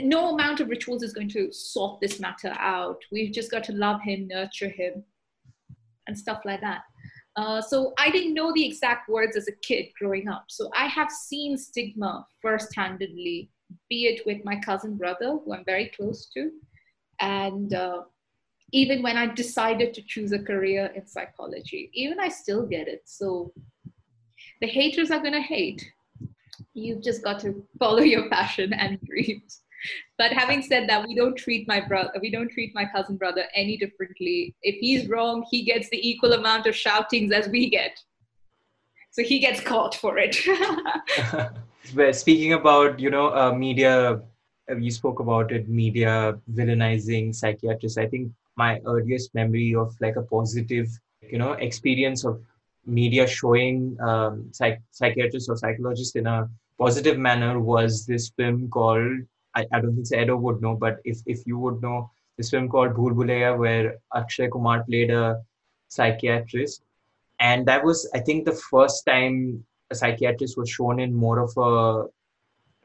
[0.02, 3.02] no amount of rituals is going to sort this matter out.
[3.12, 5.04] We've just got to love him nurture him
[6.08, 6.82] and stuff like that
[7.38, 10.86] uh, so i didn't know the exact words as a kid growing up so i
[10.86, 13.50] have seen stigma first-handedly
[13.90, 16.52] be it with my cousin brother who i'm very close to
[17.20, 18.02] and uh,
[18.72, 23.02] even when I decided to choose a career in psychology, even I still get it.
[23.06, 23.54] So
[24.62, 25.86] the haters are going to hate.
[26.74, 29.62] You've just got to follow your passion and dreams.
[30.18, 33.46] But having said that, we don't treat my brother, we don't treat my cousin brother
[33.56, 34.56] any differently.
[34.62, 37.98] If he's wrong, he gets the equal amount of shoutings as we get.
[39.12, 40.36] So he gets caught for it.
[42.16, 44.22] speaking about, you know, uh, media,
[44.78, 47.98] you spoke about it, media villainizing psychiatrists.
[47.98, 50.88] I think my earliest memory of like a positive
[51.22, 52.42] you know experience of
[52.86, 59.20] media showing um, psych- psychiatrists or psychologists in a positive manner was this film called
[59.58, 62.70] I, I don't think Edo would know, but if, if you would know this film
[62.70, 65.42] called Bhool Bhulaiyaa, where Akshay Kumar played a
[65.88, 66.84] psychiatrist,
[67.40, 71.52] and that was I think the first time a psychiatrist was shown in more of
[71.58, 72.06] a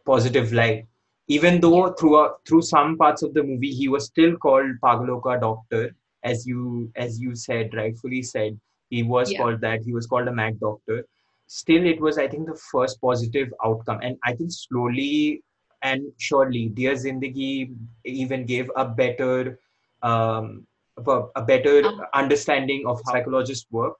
[0.07, 0.87] positive light.
[1.29, 5.41] Even though through uh, through some parts of the movie he was still called Pagaloka
[5.41, 8.59] Doctor, as you as you said rightfully said
[8.91, 9.39] he was yeah.
[9.39, 9.83] called that.
[9.83, 11.05] He was called a Mad Doctor.
[11.47, 15.43] Still, it was I think the first positive outcome, and I think slowly
[15.83, 19.59] and surely, Dear Zindagi even gave a better
[20.03, 20.66] um,
[20.97, 23.97] a better um, understanding of how psychologists work.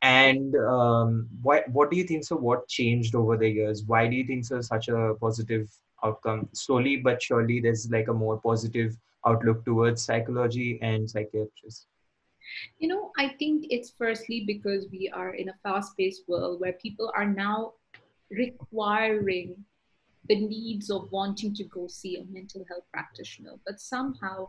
[0.00, 2.24] And um, what what do you think?
[2.24, 3.84] So, what changed over the years?
[3.84, 4.60] Why do you think so?
[4.60, 5.68] Such a positive
[6.04, 11.86] outcome slowly but surely there's like a more positive outlook towards psychology and psychiatrists
[12.78, 17.12] you know i think it's firstly because we are in a fast-paced world where people
[17.16, 17.72] are now
[18.30, 19.54] requiring
[20.28, 24.48] the needs of wanting to go see a mental health practitioner but somehow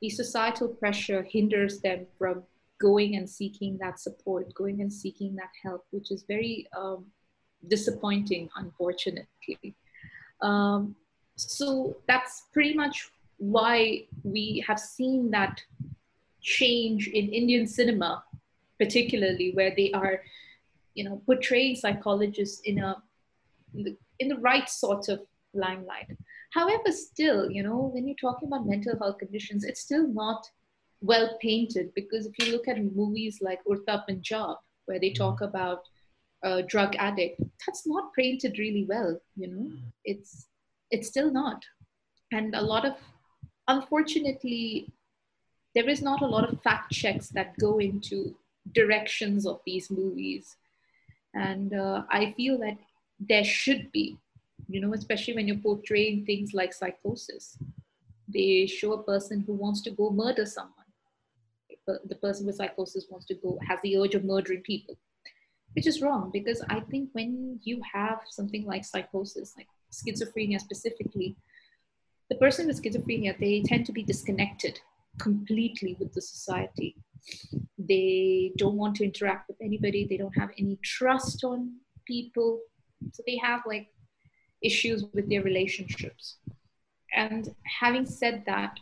[0.00, 2.42] the societal pressure hinders them from
[2.80, 7.04] going and seeking that support going and seeking that help which is very um,
[7.66, 9.74] disappointing unfortunately.
[10.40, 10.94] Um,
[11.36, 15.60] so that's pretty much why we have seen that
[16.40, 18.24] change in Indian cinema,
[18.78, 20.22] particularly where they are,
[20.94, 22.96] you know, portraying psychologists in a
[23.74, 25.20] in the, in the right sort of
[25.54, 26.16] limelight.
[26.52, 30.46] However, still, you know, when you're talking about mental health conditions, it's still not
[31.00, 35.80] well painted because if you look at movies like Udta Punjab, where they talk about
[36.44, 39.70] a drug addict that's not painted really well you know.
[40.04, 40.46] It's
[40.90, 41.62] it's still not.
[42.32, 42.94] And a lot of
[43.66, 44.92] unfortunately
[45.74, 48.34] there is not a lot of fact checks that go into
[48.72, 50.56] directions of these movies.
[51.34, 52.78] And uh, i feel that
[53.20, 54.18] there should be
[54.68, 57.58] you know especially when you're portraying things like psychosis
[58.28, 60.74] they show a person who wants to go murder someone
[61.86, 64.96] the person with psychosis wants to go has the urge of murdering people
[65.74, 71.36] which is wrong because I think when you have something like psychosis, like schizophrenia specifically,
[72.30, 74.80] the person with schizophrenia, they tend to be disconnected
[75.18, 76.96] completely with the society.
[77.78, 81.74] They don't want to interact with anybody, they don't have any trust on
[82.06, 82.60] people.
[83.12, 83.88] So they have like
[84.62, 86.36] issues with their relationships.
[87.14, 88.78] And having said that,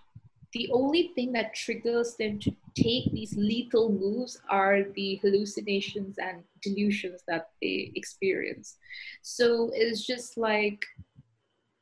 [0.53, 6.43] the only thing that triggers them to take these lethal moves are the hallucinations and
[6.63, 8.77] delusions that they experience.
[9.23, 10.83] So it's just like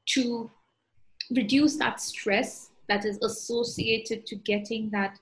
[0.06, 0.50] to
[1.30, 5.18] reduce that stress that is associated to getting that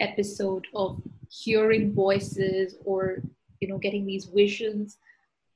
[0.00, 3.22] episode of hearing voices or
[3.60, 4.98] you know getting these visions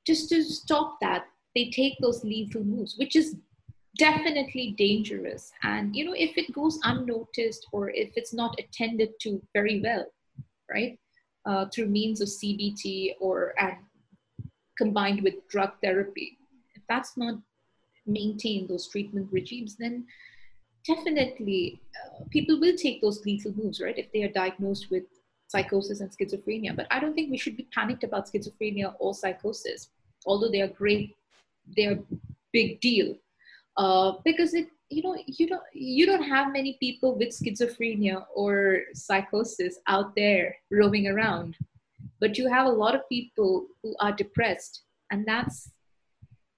[0.07, 3.35] just to stop that they take those lethal moves which is
[3.97, 5.51] definitely dangerous.
[5.63, 10.05] And you know if it goes unnoticed or if it's not attended to very well
[10.71, 10.99] right
[11.45, 13.77] uh, through means of cbt or and
[14.77, 16.37] combined with drug therapy
[16.75, 17.35] if that's not
[18.05, 20.05] maintained those treatment regimes then
[20.85, 25.03] definitely uh, people will take those lethal moves right if they are diagnosed with
[25.47, 26.75] psychosis and schizophrenia.
[26.75, 29.89] But i don't think we should be panicked about schizophrenia or psychosis
[30.25, 31.15] although they are great
[31.75, 31.99] they're
[32.53, 33.15] big deal.
[33.75, 38.81] Uh, because it you know you don't you don't have many people with schizophrenia or
[38.93, 41.55] psychosis out there roaming around.
[42.19, 45.69] But you have a lot of people who are depressed and that's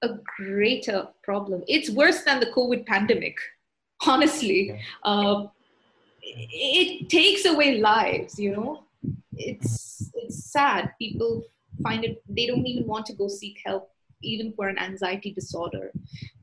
[0.01, 1.63] a greater problem.
[1.67, 3.37] It's worse than the covid pandemic
[4.05, 4.79] honestly.
[5.03, 5.47] Uh,
[6.21, 8.83] it takes away lives you know?
[9.33, 10.93] It's it's sad.
[10.99, 11.43] People
[11.83, 13.89] find it they don't even want to go seek help
[14.21, 15.91] even for an anxiety disorder.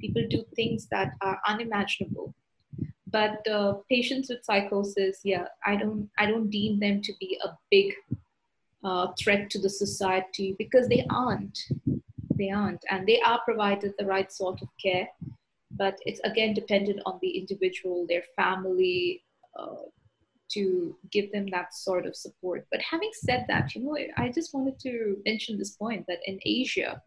[0.00, 2.34] People do things that are unimaginable.
[3.08, 7.50] But uh, patients with psychosis, yeah, I don't, I don't deem them to be a
[7.70, 7.94] big
[8.84, 11.58] uh, threat to the society because they aren't.
[12.34, 15.08] They aren't, and they are provided the right sort of care.
[15.70, 19.22] But it's again dependent on the individual, their family,
[19.58, 19.86] uh,
[20.52, 22.66] to give them that sort of support.
[22.70, 26.38] But having said that, you know, I just wanted to mention this point that in
[26.44, 27.02] Asia,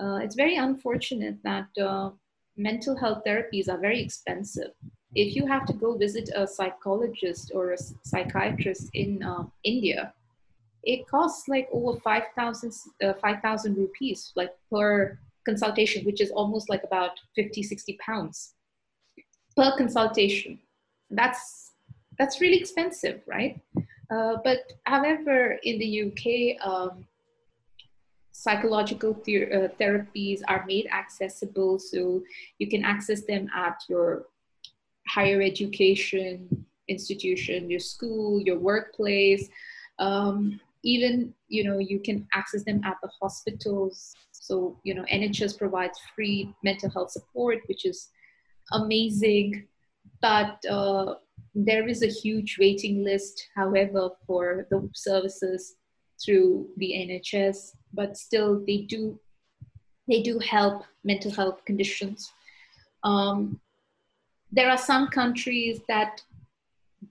[0.00, 2.10] uh, it's very unfortunate that uh,
[2.56, 4.70] mental health therapies are very expensive.
[5.14, 10.12] If you have to go visit a psychologist or a psychiatrist in uh, India,
[10.82, 12.72] it costs like over 5,000
[13.02, 13.36] uh, 5,
[13.76, 18.54] rupees, like per consultation, which is almost like about 50, 60 pounds
[19.56, 20.58] per consultation.
[21.10, 21.67] That's
[22.18, 23.60] that's really expensive, right?
[24.10, 27.06] Uh, but however, in the UK, um,
[28.32, 32.22] psychological ther- uh, therapies are made accessible, so
[32.58, 34.26] you can access them at your
[35.06, 39.48] higher education institution, your school, your workplace.
[39.98, 44.14] Um, even you know you can access them at the hospitals.
[44.32, 48.08] So you know NHS provides free mental health support, which is
[48.72, 49.66] amazing.
[50.20, 51.14] But uh,
[51.54, 55.76] there is a huge waiting list, however, for the services
[56.24, 59.18] through the NHS, but still they do
[60.08, 62.32] they do help mental health conditions.
[63.04, 63.60] Um,
[64.50, 66.22] there are some countries that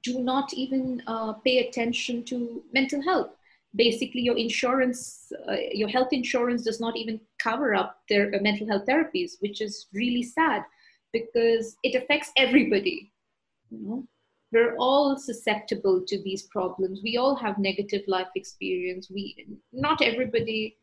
[0.02, 3.30] do not even uh, pay attention to mental health.
[3.76, 8.68] Basically, your insurance, uh, your health insurance does not even cover up their uh, mental
[8.68, 10.64] health therapies, which is really sad
[11.20, 13.12] because it affects everybody.
[13.72, 14.08] You know?
[14.52, 17.02] we're all susceptible to these problems.
[17.04, 19.10] We all have negative life experience.
[19.10, 20.78] We not everybody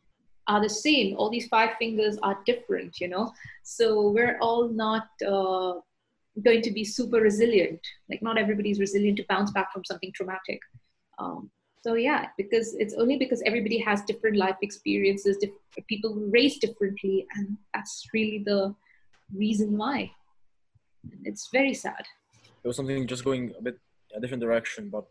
[0.47, 1.17] are the same.
[1.17, 3.33] All these five fingers are different you know.
[3.63, 5.75] So we're all not uh,
[6.43, 7.81] going to be super resilient.
[8.11, 10.61] Like not everybody's resilient to bounce back from something traumatic.
[11.19, 11.51] Um,
[11.83, 17.27] so yeah because it's only because everybody has different life experiences diff- people raised differently
[17.35, 18.75] and that's really the
[19.35, 20.11] reason why
[21.25, 22.05] it's very sad.
[22.63, 23.79] It was something just going a bit
[24.17, 25.07] a different direction but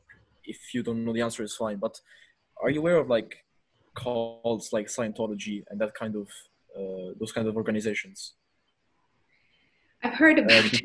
[0.45, 1.77] if you don't know the answer it's fine.
[1.77, 1.99] But
[2.61, 3.35] are you aware of like
[3.95, 6.27] cults like scientology and that kind of
[6.77, 8.33] uh, those kind of organizations?
[10.03, 10.81] I've heard about it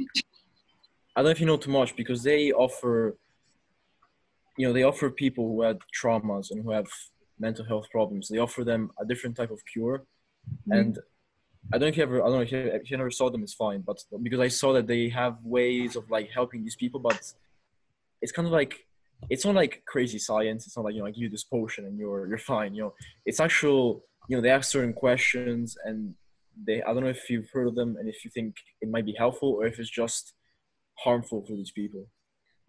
[1.18, 3.16] i don't know if you know too much because they offer
[4.56, 6.86] you know they offer people who had traumas and who have
[7.40, 9.98] mental health problems they offer them a different type of cure.
[9.98, 10.72] Mm-hmm.
[10.78, 10.98] and
[11.72, 13.30] I don't know if you ever, I don't know if you, if you never saw
[13.30, 13.82] them, it's fine.
[13.82, 17.32] But because I saw that they have ways of like helping these people, but
[18.22, 18.86] it's kind of like,
[19.28, 20.66] it's not like crazy science.
[20.66, 22.74] It's not like, you know, I give you this potion and you're, you're fine.
[22.74, 22.94] You know,
[23.26, 26.14] it's actual, you know, they ask certain questions and
[26.66, 29.04] they, I don't know if you've heard of them and if you think it might
[29.06, 30.34] be helpful or if it's just
[30.98, 32.06] harmful for these people.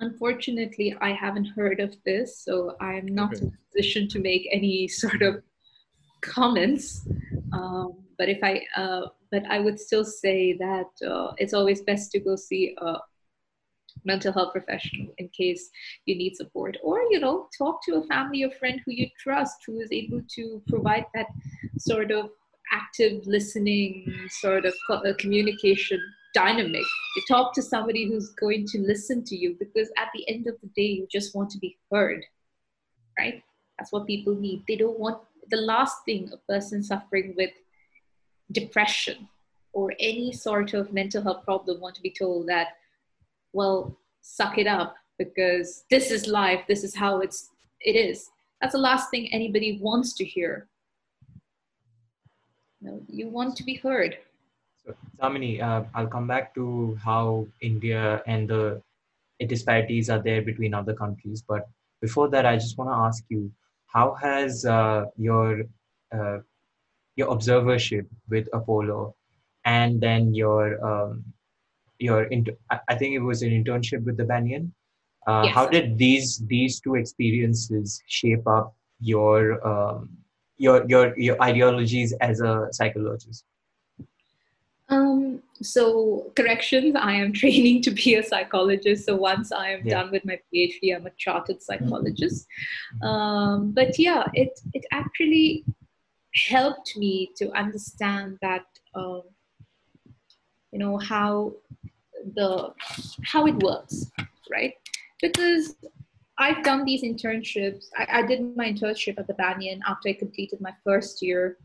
[0.02, 3.46] Unfortunately, I haven't heard of this, so I'm not okay.
[3.46, 5.42] in a position to make any sort of
[6.22, 7.08] comments.
[7.52, 12.12] Um, but if I, uh, but I would still say that uh, it's always best
[12.12, 12.98] to go see a
[14.04, 15.70] mental health professional in case
[16.06, 19.56] you need support, or you know, talk to a family or friend who you trust
[19.66, 21.28] who is able to provide that
[21.78, 22.30] sort of
[22.74, 26.00] active listening, sort of uh, communication
[26.34, 26.86] dynamic.
[27.16, 30.56] You talk to somebody who's going to listen to you because at the end of
[30.62, 32.24] the day, you just want to be heard,
[33.18, 33.42] right?
[33.78, 34.66] That's what people need.
[34.68, 37.52] They don't want the last thing a person suffering with
[38.52, 39.28] depression
[39.74, 42.70] or any sort of mental health problem want to be told that,
[43.54, 47.50] well, suck it up because this is life, this is how it's
[47.82, 48.30] it is.
[48.62, 50.68] That's the last thing anybody wants to hear.
[52.82, 54.18] You, you want to be heard.
[54.86, 58.82] So, Damini, uh, I'll come back to how India and the
[59.48, 61.44] disparities are there between other countries.
[61.48, 61.70] But
[62.02, 63.52] before that, I just want to ask you
[63.88, 65.64] how has uh, your
[66.14, 66.40] uh,
[67.20, 69.14] your observership with Apollo
[69.66, 71.24] and then your um,
[72.00, 72.58] your inter-
[72.88, 74.74] I think it was an internship with the Banyan.
[75.28, 75.54] Uh, yes.
[75.54, 78.74] How did these these two experiences shape up
[79.12, 80.10] your um,
[80.58, 83.44] your your your ideologies as a psychologist?
[84.88, 89.06] Um, so corrections, I am training to be a psychologist.
[89.06, 89.96] So once I am yeah.
[89.96, 92.48] done with my PhD, I'm a chartered psychologist.
[93.04, 95.66] Um, but yeah, it it actually
[96.34, 98.66] helped me to understand that
[98.96, 99.24] um,
[100.72, 101.54] you know how
[102.36, 102.74] the
[103.24, 104.12] how it works,
[104.52, 104.74] right?
[105.22, 105.76] Because
[106.38, 107.86] I've done these internships.
[107.98, 111.58] I, I did my internship at the Banyan after I completed my first year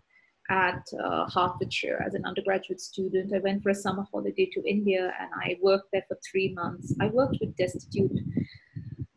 [0.50, 3.32] at uh, Hertfordshire as an undergraduate student.
[3.34, 6.94] I went for a summer holiday to India and I worked there for three months.
[7.00, 8.18] I worked with destitute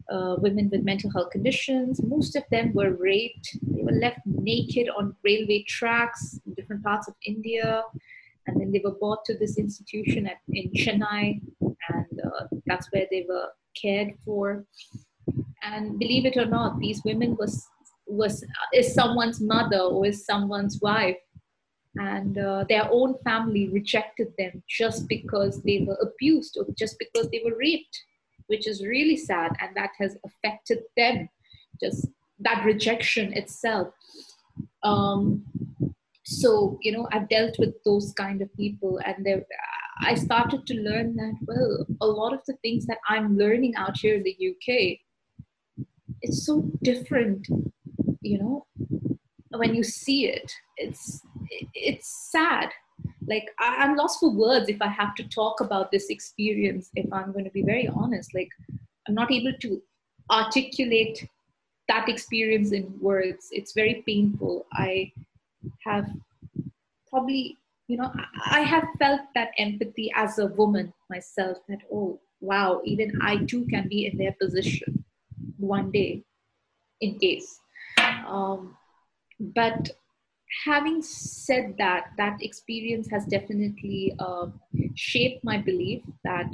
[0.09, 2.01] uh, women with mental health conditions.
[2.03, 3.57] Most of them were raped.
[3.61, 7.83] They were left naked on railway tracks in different parts of India.
[8.45, 11.41] And then they were brought to this institution at, in Chennai.
[11.61, 13.49] And uh, that's where they were
[13.79, 14.65] cared for.
[15.61, 17.67] And believe it or not, these women was
[18.09, 18.41] was
[18.73, 21.17] is someone's mother or is someone's wife
[21.97, 27.29] and uh, their own family rejected them just because they were abused or just because
[27.31, 28.03] they were raped
[28.47, 31.29] which is really sad and that has affected them
[31.81, 32.07] just
[32.39, 33.89] that rejection itself.
[34.83, 35.43] Um,
[36.27, 39.25] so you know i've dealt with those kind of people and
[40.01, 43.97] i started to learn that well a lot of the things that i'm learning out
[43.97, 44.97] here in the uk
[46.21, 47.47] it's so different
[48.21, 48.65] you know?
[49.51, 51.21] When you see it it's
[51.73, 52.69] it's sad
[53.27, 57.11] like I, am lost for words if i have to talk about this experience if
[57.11, 58.33] i'm going to be very honest.
[58.33, 58.49] Like
[59.07, 59.81] i'm not able to
[60.31, 61.27] articulate
[61.87, 63.47] that experience in words.
[63.51, 64.65] It's very painful.
[64.73, 65.11] I
[65.85, 66.09] have
[67.09, 68.11] probably you know
[68.45, 73.65] i have felt that empathy as a woman myself that oh wow even i too
[73.67, 75.05] can be in their position
[75.57, 76.23] one day
[77.01, 77.59] in case.
[78.27, 78.75] Um,
[79.39, 79.91] but
[80.65, 84.47] having said that, that experience has definitely uh,
[84.95, 86.45] shaped my belief that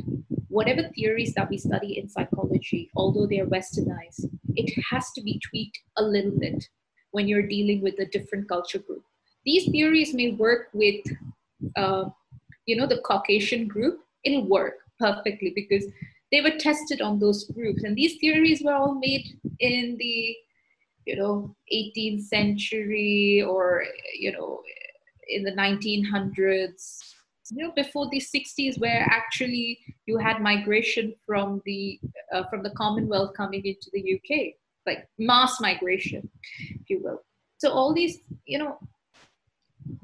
[0.49, 5.79] whatever theories that we study in psychology, although they're westernized, it has to be tweaked
[5.97, 6.67] a little bit
[7.11, 9.03] when you're dealing with a different culture group.
[9.45, 11.03] These theories may work with,
[11.75, 12.05] uh,
[12.65, 13.99] you know, the Caucasian group.
[14.23, 15.85] It'll work perfectly because
[16.31, 19.27] they were tested on those groups, and these theories were all made
[19.59, 20.35] in the
[21.05, 23.83] you know 18th century or
[24.17, 24.61] you know
[25.29, 26.99] in the 1900s
[27.51, 31.99] you know before the 60s where actually you had migration from the
[32.33, 34.53] uh, from the commonwealth coming into the uk
[34.85, 36.29] like mass migration
[36.59, 37.23] if you will.
[37.57, 38.77] So all these you know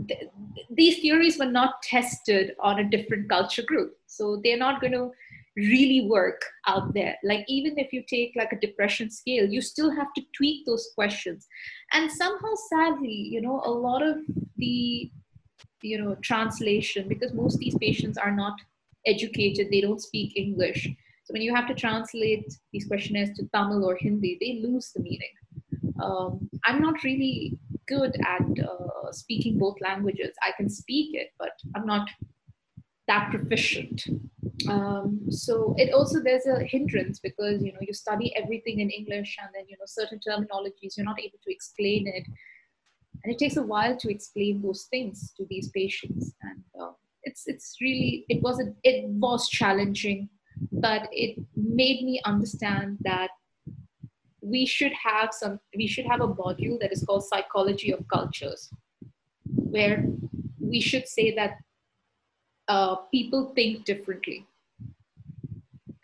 [0.07, 0.29] th-
[0.69, 3.97] these theories were not tested on a different culture group.
[4.07, 5.11] So they're not going to
[5.59, 7.15] really work out there.
[7.23, 10.89] Like even if you take like a depression scale you still have to tweak those
[10.95, 11.47] questions.
[11.93, 14.17] And somehow sadly you know a lot of
[14.57, 15.11] the
[15.81, 18.55] you know translation because most of these patients are not
[19.05, 20.87] educated they don't speak english.
[21.23, 25.01] So when you have to translate these questionnaires to tamil or hindi they lose the
[25.01, 25.35] meaning.
[26.03, 27.57] Um, i'm not really
[27.87, 30.33] good at uh, speaking both languages.
[30.47, 32.09] I can speak it but i'm not
[33.09, 34.03] that proficient.
[34.67, 39.37] Um, so it also there's a hindrance because you know you study everything in english
[39.41, 42.25] and then you know certain terminologies you're not able to explain it.
[43.23, 46.33] And it takes a while to explain those things to these patients.
[46.41, 46.93] And uh,
[47.23, 50.29] it's it's really it was a, it was challenging
[50.71, 53.29] but it made me understand that
[54.41, 58.69] we should have some we should have a module that is called psychology of cultures
[59.45, 60.05] where
[60.59, 61.57] we should say that
[62.69, 64.45] uh, people think differently.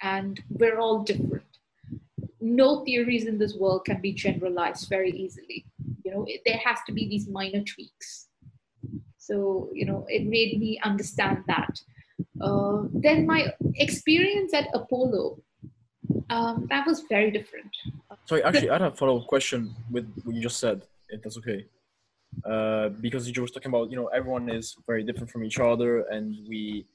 [0.02, 1.44] And we're all different.
[2.42, 5.66] No theories in this world can be generalized very easily.
[6.04, 8.28] You know it, there has to be these minor tweaks.
[9.18, 11.80] So you know it made me understand that.
[12.40, 15.38] Uh, then my experience at apollo
[16.30, 17.72] um, that was very different.
[18.26, 21.66] Sorry actually i had a follow-up question with what you just said if that's okay
[22.44, 26.02] uh, because you were talking about you know everyone is very different from each other
[26.12, 26.86] and we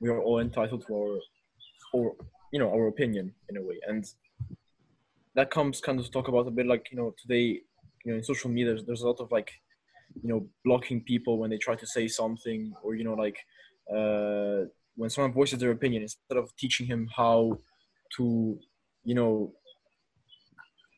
[0.00, 1.18] we are all entitled to our
[1.92, 2.14] or
[2.52, 3.78] you know our opinion in a way.
[3.86, 4.04] And
[5.34, 7.60] that comes kind of talk about a bit like you know today
[8.04, 9.52] you know in social media there's, there's a lot of like
[10.22, 13.38] you know blocking people when they try to say something or you know like
[13.94, 17.58] uh, when someone voices their opinion instead of teaching him how
[18.16, 18.58] to
[19.04, 19.52] you know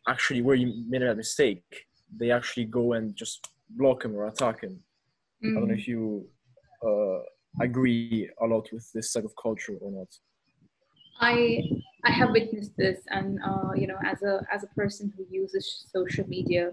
[0.09, 1.87] actually where you made a mistake
[2.19, 4.79] they actually go and just block him or attack him
[5.45, 5.57] mm.
[5.57, 6.27] i don't know if you
[6.87, 7.21] uh,
[7.61, 10.09] agree a lot with this type of culture or not
[11.21, 11.63] I
[12.05, 15.87] I have witnessed this, and uh, you know, as a as a person who uses
[15.95, 16.73] social media,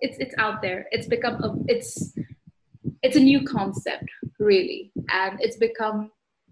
[0.00, 0.86] it's it's out there.
[0.90, 2.14] It's become a it's
[3.02, 4.08] it's a new concept,
[4.40, 6.10] really, and it's become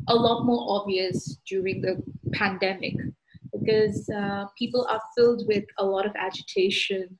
[0.08, 2.02] a lot more obvious during the
[2.32, 2.94] pandemic
[3.52, 7.18] because uh, people are filled with a lot of agitation.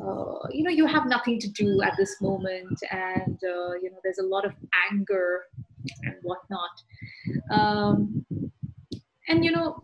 [0.00, 3.98] Uh, you know, you have nothing to do at this moment, and uh, you know,
[4.04, 4.52] there's a lot of
[4.90, 5.42] anger
[6.02, 6.70] and whatnot.
[7.50, 8.24] Um,
[9.28, 9.82] and you know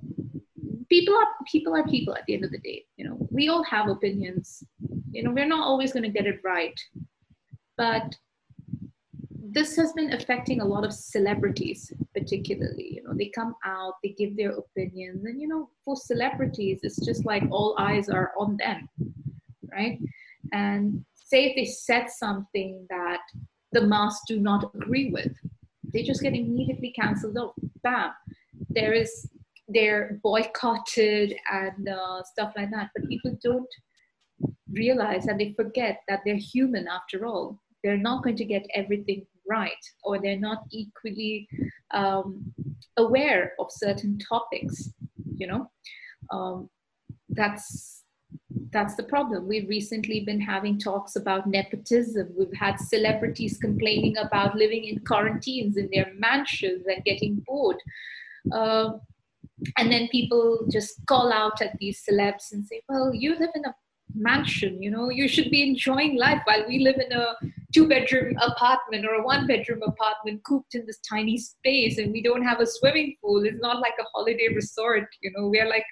[0.88, 3.16] people are people are people at the end of the day you know.
[3.30, 4.64] We all have opinions.
[5.10, 6.78] You know we're not always going to get it right.
[7.76, 8.14] But
[9.30, 13.14] this has been affecting a lot of celebrities particularly you know.
[13.16, 17.44] They come out they give their opinions and you know for celebrities it's just like
[17.50, 18.88] all eyes are on them
[19.74, 19.98] right
[20.52, 23.20] and say if they said something that
[23.72, 25.32] the mass do not agree with
[25.92, 28.12] they just get immediately cancelled out bam
[28.70, 29.28] there is
[29.68, 32.90] they're boycotted and uh, stuff like that.
[32.94, 33.68] But people don't
[34.70, 37.60] realize and they forget that they're human after all.
[37.82, 39.72] They're not going to get everything right,
[40.04, 41.48] or they're not equally
[41.92, 42.52] um,
[42.96, 44.90] aware of certain topics.
[45.36, 45.70] You know,
[46.30, 46.70] um,
[47.28, 48.03] that's
[48.74, 49.46] that's the problem.
[49.46, 52.34] We've recently been having talks about nepotism.
[52.36, 57.80] We've had celebrities complaining about living in quarantines in their mansions and getting bored.
[58.52, 58.94] Uh,
[59.78, 63.64] and then people just call out at these celebs and say, well, you live in
[63.64, 63.74] a
[64.14, 67.34] mansion, you know, you should be enjoying life while we live in a
[67.72, 72.22] two bedroom apartment or a one bedroom apartment cooped in this tiny space and we
[72.22, 73.44] don't have a swimming pool.
[73.44, 75.86] It's not like a holiday resort, you know, we're like,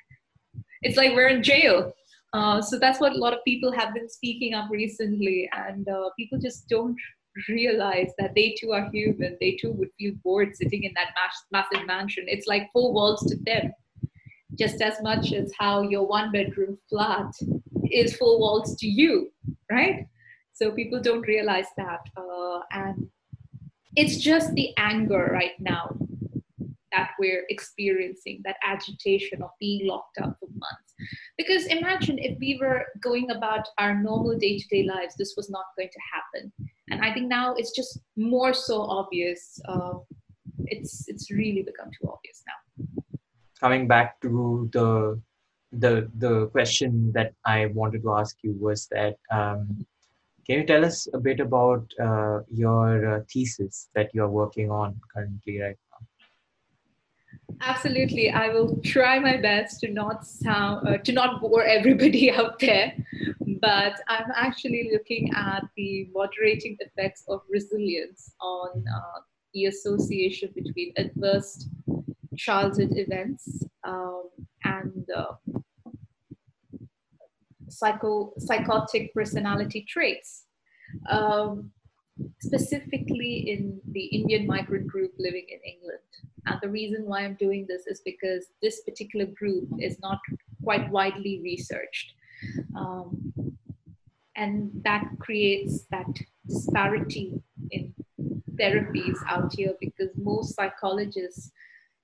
[0.83, 1.93] it's like we're in jail
[2.33, 6.09] uh, so that's what a lot of people have been speaking up recently, and uh,
[6.18, 6.97] people just don't
[7.49, 9.37] realize that they too are human.
[9.41, 12.24] They too would feel bored sitting in that mass- massive mansion.
[12.28, 13.72] It's like four walls to them,
[14.59, 17.33] just as much as how your one bedroom flat
[17.91, 19.30] is four walls to you,
[19.70, 20.07] right?
[20.55, 23.09] So people don't realize that, uh, and
[23.97, 25.97] it's just the anger right now
[26.93, 30.91] that we're experiencing, that agitation of being locked up for months.
[31.37, 35.51] Because imagine if we were going about our normal day to day lives, this was
[35.51, 36.53] not going to happen.
[36.91, 39.61] And I think now it's just more so obvious.
[39.69, 39.95] Uh,
[40.67, 42.59] it's it's really become too obvious now.
[43.61, 45.21] Coming back to the
[45.73, 49.87] the the question that I wanted to ask you was that um,
[50.47, 55.01] can you tell us a bit about uh, your uh, thesis that you're working on
[55.15, 55.77] currently right
[57.61, 62.59] Absolutely, I will try my best to not sound uh, to not bore everybody out
[62.59, 62.93] there,
[63.61, 69.21] but I'm actually looking at the moderating effects of resilience on uh,
[69.55, 71.69] the association between adverse
[72.37, 74.31] childhood events um,
[74.65, 75.35] and uh,
[77.69, 80.45] psycho psychotic personality traits.
[81.09, 81.71] Um,
[82.41, 86.32] specifically in the Indian migrant group living in England.
[86.47, 90.18] And the reason why I'm doing this is because this particular group is not
[90.62, 92.14] quite widely researched.
[92.76, 93.32] Um,
[94.36, 96.07] and that creates that
[96.47, 97.40] disparity
[97.70, 97.95] in
[98.61, 101.53] therapies out here because most psychologists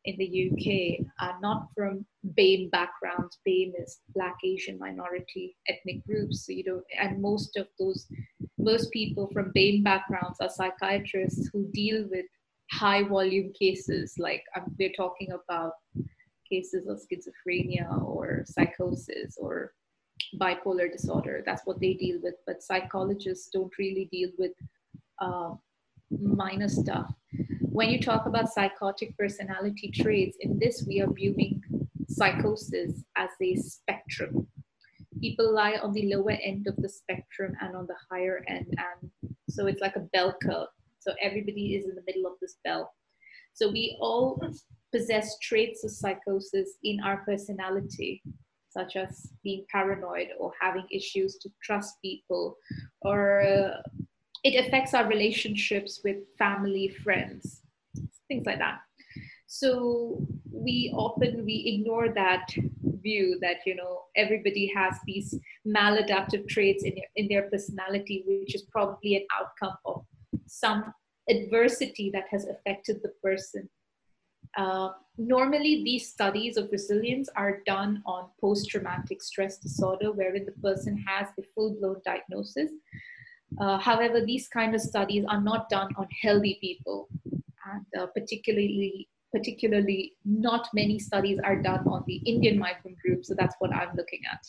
[0.04, 2.04] in the UK are not from
[2.36, 3.38] BAME backgrounds.
[3.46, 6.46] BAME is Black Asian minority ethnic groups.
[6.46, 8.06] So you know, and most of those,
[8.58, 12.26] most people from BAME backgrounds are psychiatrists who deal with
[12.70, 14.14] high volume cases.
[14.18, 15.72] Like um, we're talking about
[16.48, 19.72] cases of schizophrenia or psychosis or
[20.40, 21.42] bipolar disorder.
[21.44, 22.34] That's what they deal with.
[22.46, 24.52] But psychologists don't really deal with
[25.20, 25.54] uh,
[26.10, 27.12] minor stuff
[27.78, 31.62] when you talk about psychotic personality traits, in this we are viewing
[32.08, 34.48] psychosis as a spectrum.
[35.20, 39.10] People lie on the lower end of the spectrum and on the higher end, and
[39.48, 40.66] so it's like a bell curve.
[41.00, 42.92] So everybody is in the middle of this bell.
[43.54, 44.40] So we all
[44.92, 48.22] possess traits of psychosis in our personality,
[48.70, 52.56] such as being paranoid or having issues to trust people
[53.02, 53.82] or uh,
[54.44, 57.62] it affects our relationships with family, friends,
[58.28, 58.78] things like that.
[59.46, 62.46] So we often we ignore that
[63.02, 65.34] view that you know everybody has these
[65.66, 70.04] maladaptive traits in, in their personality, which is probably an outcome of
[70.48, 70.92] some
[71.28, 73.68] adversity that has affected the person.
[74.56, 80.60] Uh, normally, these studies of resilience are done on post traumatic stress disorder, wherein the
[80.62, 82.70] person has a full blown diagnosis.
[83.60, 89.08] Uh, however, these kind of studies are not done on healthy people, and uh, particularly
[89.30, 93.26] particularly not many studies are done on the Indian migrant group.
[93.26, 94.40] So that's what I'm looking at.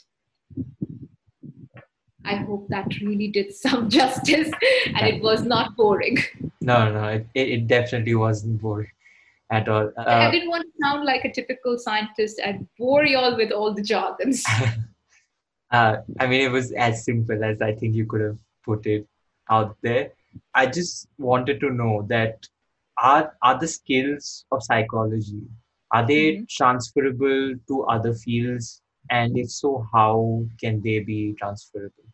[2.30, 4.52] I hope that really did some justice
[4.96, 6.18] and it was not boring.
[6.62, 8.92] No, no, it, it definitely wasn't boring
[9.50, 9.92] at all.
[9.98, 13.52] Uh, I didn't want to sound like a typical scientist and bore you all with
[13.52, 14.46] all the jargons.
[15.72, 19.08] uh, I mean, it was as simple as I think you could have put it
[19.50, 20.12] out there.
[20.54, 22.48] I just wanted to know that
[23.02, 25.44] are are the skills of psychology
[25.92, 26.44] are they mm-hmm.
[26.50, 32.09] transferable to other fields and if so how can they be transferable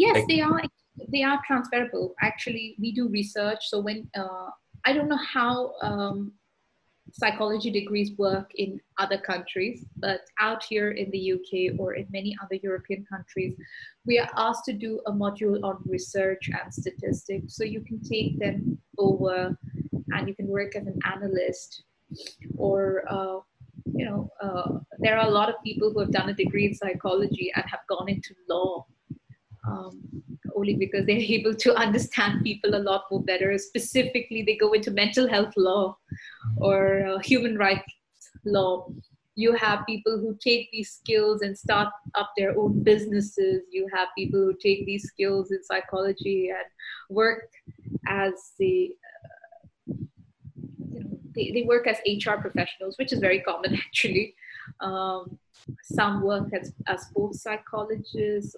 [0.00, 0.60] yes like, they are
[1.12, 2.14] they are transferable.
[2.20, 3.62] Actually we do research.
[3.70, 4.50] So when uh,
[4.86, 6.32] i don't know how um,
[7.12, 12.36] psychology degrees work in other countries, but out here in the UK or in many
[12.42, 13.54] other European countries,
[14.06, 17.56] we are asked to do a module on research and statistics.
[17.56, 19.56] So you can take them over
[20.12, 21.82] and you can work as an analyst
[22.56, 23.38] or uh,
[23.92, 26.74] you know uh, there are a lot of people who have done a degree in
[26.74, 28.84] psychology and have gone into law
[29.66, 30.00] um,
[30.56, 33.56] only because they're able to understand people a lot more better.
[33.58, 35.96] Specifically, they go into mental health law
[36.56, 37.92] or uh, human rights
[38.44, 38.88] law.
[39.36, 43.62] You have people who take these skills and start up their own businesses.
[43.70, 46.66] You have people who take these skills in psychology and
[47.08, 47.48] work
[48.06, 48.94] as the
[51.32, 54.34] they, they work as HR professionals, which is very common actually.
[54.80, 55.38] Um,
[55.82, 58.56] some work as, as both psychologists,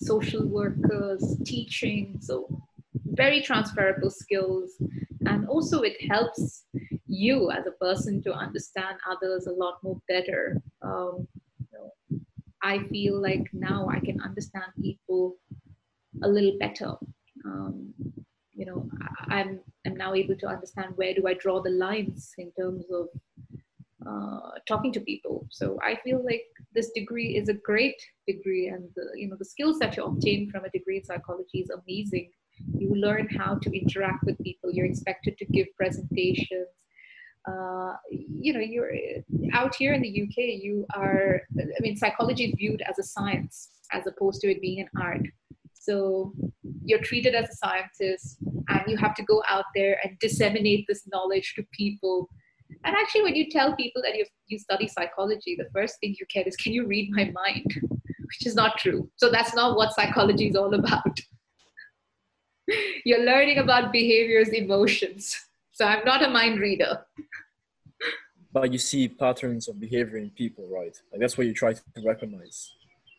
[0.00, 2.48] social workers, teaching, so
[3.04, 4.72] very transferable skills.
[5.26, 6.64] And also, it helps
[7.06, 10.60] you as a person to understand others a lot more better.
[10.82, 11.26] Um,
[12.62, 15.36] I feel like now I can understand people
[16.22, 16.94] a little better.
[17.44, 17.94] Um,
[18.56, 18.88] you know
[19.28, 23.08] i'm i'm now able to understand where do i draw the lines in terms of
[24.08, 26.46] uh, talking to people so i feel like
[26.76, 30.50] this degree is a great degree and the you know the skills that you obtain
[30.50, 32.30] from a degree in psychology is amazing.
[32.74, 34.70] You learn how to interact with people.
[34.72, 36.68] You're expected to give presentations.
[37.48, 38.90] Uh, you know you're
[39.52, 43.76] out here in the uk you are i mean psychology is viewed as a science
[43.92, 45.22] as opposed to it being an art.
[45.72, 46.32] So
[46.84, 51.06] you're treated as a scientist and you have to go out there and disseminate this
[51.12, 52.28] knowledge to people.
[52.84, 56.26] And actually, when you tell people that you you study psychology, the first thing you
[56.32, 59.08] get is, "Can you read my mind?" Which is not true.
[59.16, 61.20] So that's not what psychology is all about.
[63.04, 65.36] You're learning about behaviors, emotions.
[65.70, 67.04] So I'm not a mind reader.
[68.52, 70.96] But you see patterns of behavior in people, right?
[71.12, 72.74] Like that's what you try to recognize.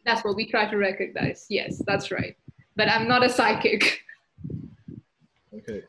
[0.05, 1.45] That's what we try to recognize.
[1.49, 2.35] Yes, that's right
[2.77, 3.99] but I'm not a psychic.
[5.53, 5.81] Okay.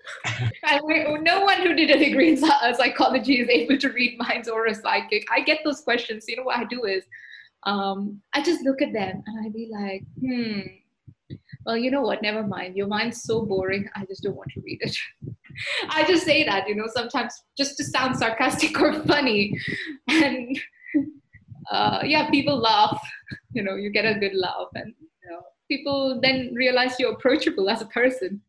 [0.65, 4.67] and no one who did a degree in psychology is able to read minds or
[4.67, 5.25] a psychic.
[5.33, 6.27] I get those questions.
[6.29, 7.05] You know what I do is,
[7.65, 10.61] um, I just look at them and I be like, hmm.
[11.67, 12.23] Well, you know what?
[12.23, 12.77] Never mind.
[12.77, 13.89] Your mind's so boring.
[13.95, 14.97] I just don't want to read it.
[15.91, 19.53] I just say that, you know, sometimes just to sound sarcastic or funny,
[20.09, 20.59] and
[21.71, 22.99] uh, yeah, people laugh.
[23.53, 24.95] You know, you get a good laugh, and
[25.69, 28.41] people then realize you're approachable as a person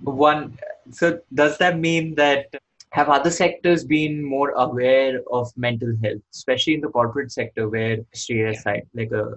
[0.00, 0.58] one
[0.90, 2.46] so does that mean that
[2.90, 7.98] have other sectors been more aware of mental health especially in the corporate sector where
[8.12, 9.36] straight aside like a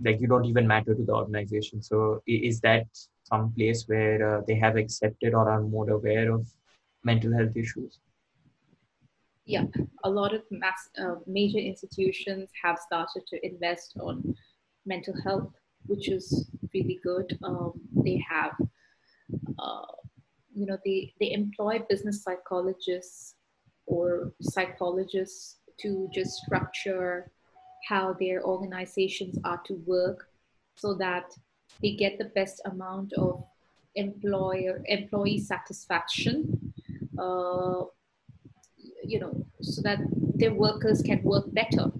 [0.00, 1.82] like you don't even matter to the organization?
[1.82, 2.86] So is that
[3.24, 6.46] some place where uh, they have accepted or are more aware of
[7.04, 7.98] mental health issues?
[9.44, 9.64] Yeah
[10.04, 14.34] a lot of mass, uh, major institutions have started to invest on
[14.86, 15.50] mental health
[15.86, 17.36] which is really good.
[17.42, 17.72] Um,
[18.04, 18.66] they have, uh,
[20.54, 23.34] you know, they, they employ business psychologists
[23.86, 27.30] or psychologists to just structure
[27.88, 30.28] how their organizations are to work
[30.76, 31.32] so that
[31.82, 33.44] they get the best amount of
[33.94, 36.72] employer employee satisfaction
[37.18, 37.82] uh,
[39.04, 39.98] you know so that
[40.34, 41.90] their workers can work better.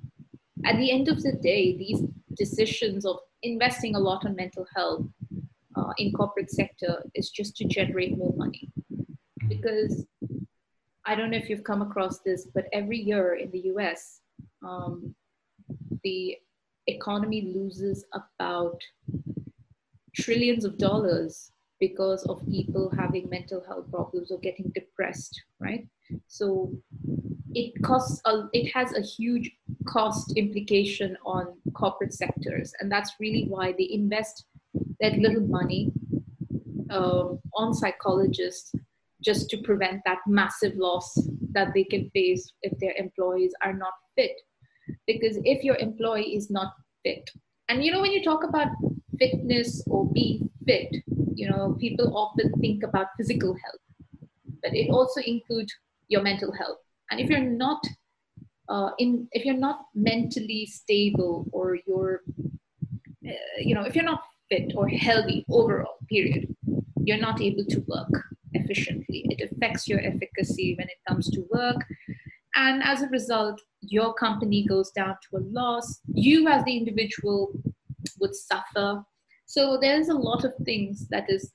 [0.64, 2.01] At the end of the day these
[2.35, 5.07] decisions of investing a lot on mental health
[5.76, 8.70] uh, in corporate sector is just to generate more money.
[9.48, 10.06] Because
[11.04, 14.20] i don't know if you've come across this but every year in the us
[14.62, 15.14] um,
[16.04, 16.36] the
[16.86, 18.80] economy loses about
[20.14, 21.50] trillions of dollars
[21.80, 25.86] because of people having mental health problems or getting depressed right?
[26.26, 26.72] So
[27.54, 29.50] it costs a, it has a huge
[29.86, 32.72] cost implication on corporate sectors.
[32.80, 34.46] And that's really why they invest
[35.03, 35.92] that little money
[36.90, 38.74] um, on psychologists
[39.22, 41.14] just to prevent that massive loss
[41.53, 44.32] that they can face if their employees are not fit.
[45.07, 46.72] Because if your employee is not
[47.05, 47.30] fit
[47.68, 48.68] and you know when you talk about
[49.18, 50.88] fitness or being fit
[51.34, 53.82] you know people often think about physical health
[54.62, 55.74] but it also includes
[56.09, 56.78] your mental health.
[57.11, 57.82] And if you're not
[58.68, 62.22] uh, in if you're not mentally stable or you're
[63.26, 64.22] uh, you know if you're not
[64.53, 66.55] fit or healthy overall period.
[67.05, 68.12] You're not able to work
[68.53, 69.24] efficiently.
[69.30, 71.80] It affects your efficacy when it comes to work.
[72.55, 76.00] And as a result your company goes down to a loss.
[76.12, 77.53] You as the individual
[78.20, 79.03] would suffer.
[79.46, 81.53] So there's a lot of things that is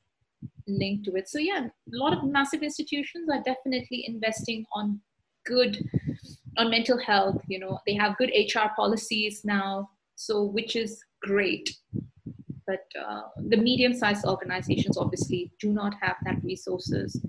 [0.68, 1.30] linked to it.
[1.30, 5.00] So yeah a lot of massive institutions are definitely investing on
[5.46, 5.78] good
[6.58, 7.80] on mental health you know.
[7.86, 11.70] They have good hr policies now so which is great
[12.68, 17.20] but uh, the medium-sized organizations obviously do not have that resources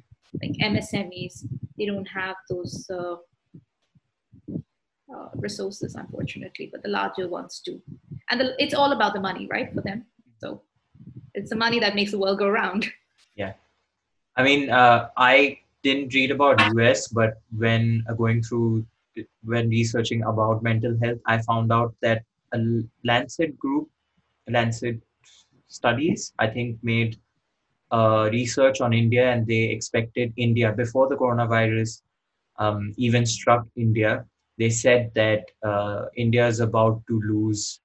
[0.42, 1.44] like msmes
[1.78, 3.16] they don't have those uh,
[5.14, 7.80] uh, resources, unfortunately, but the larger ones do.
[8.30, 10.04] And the, it's all about the money, right, for them.
[10.38, 10.62] So
[11.34, 12.86] it's the money that makes the world go round.
[13.36, 13.52] Yeah,
[14.34, 18.84] I mean, uh, I didn't read about US, but when uh, going through
[19.44, 22.58] when researching about mental health, I found out that a
[23.04, 23.88] Lancet group,
[24.48, 25.00] Lancet
[25.68, 27.16] studies, I think made
[27.90, 32.02] uh, research on India, and they expected India before the coronavirus
[32.58, 34.24] um, even struck India.
[34.58, 37.80] They said that uh, India is about to lose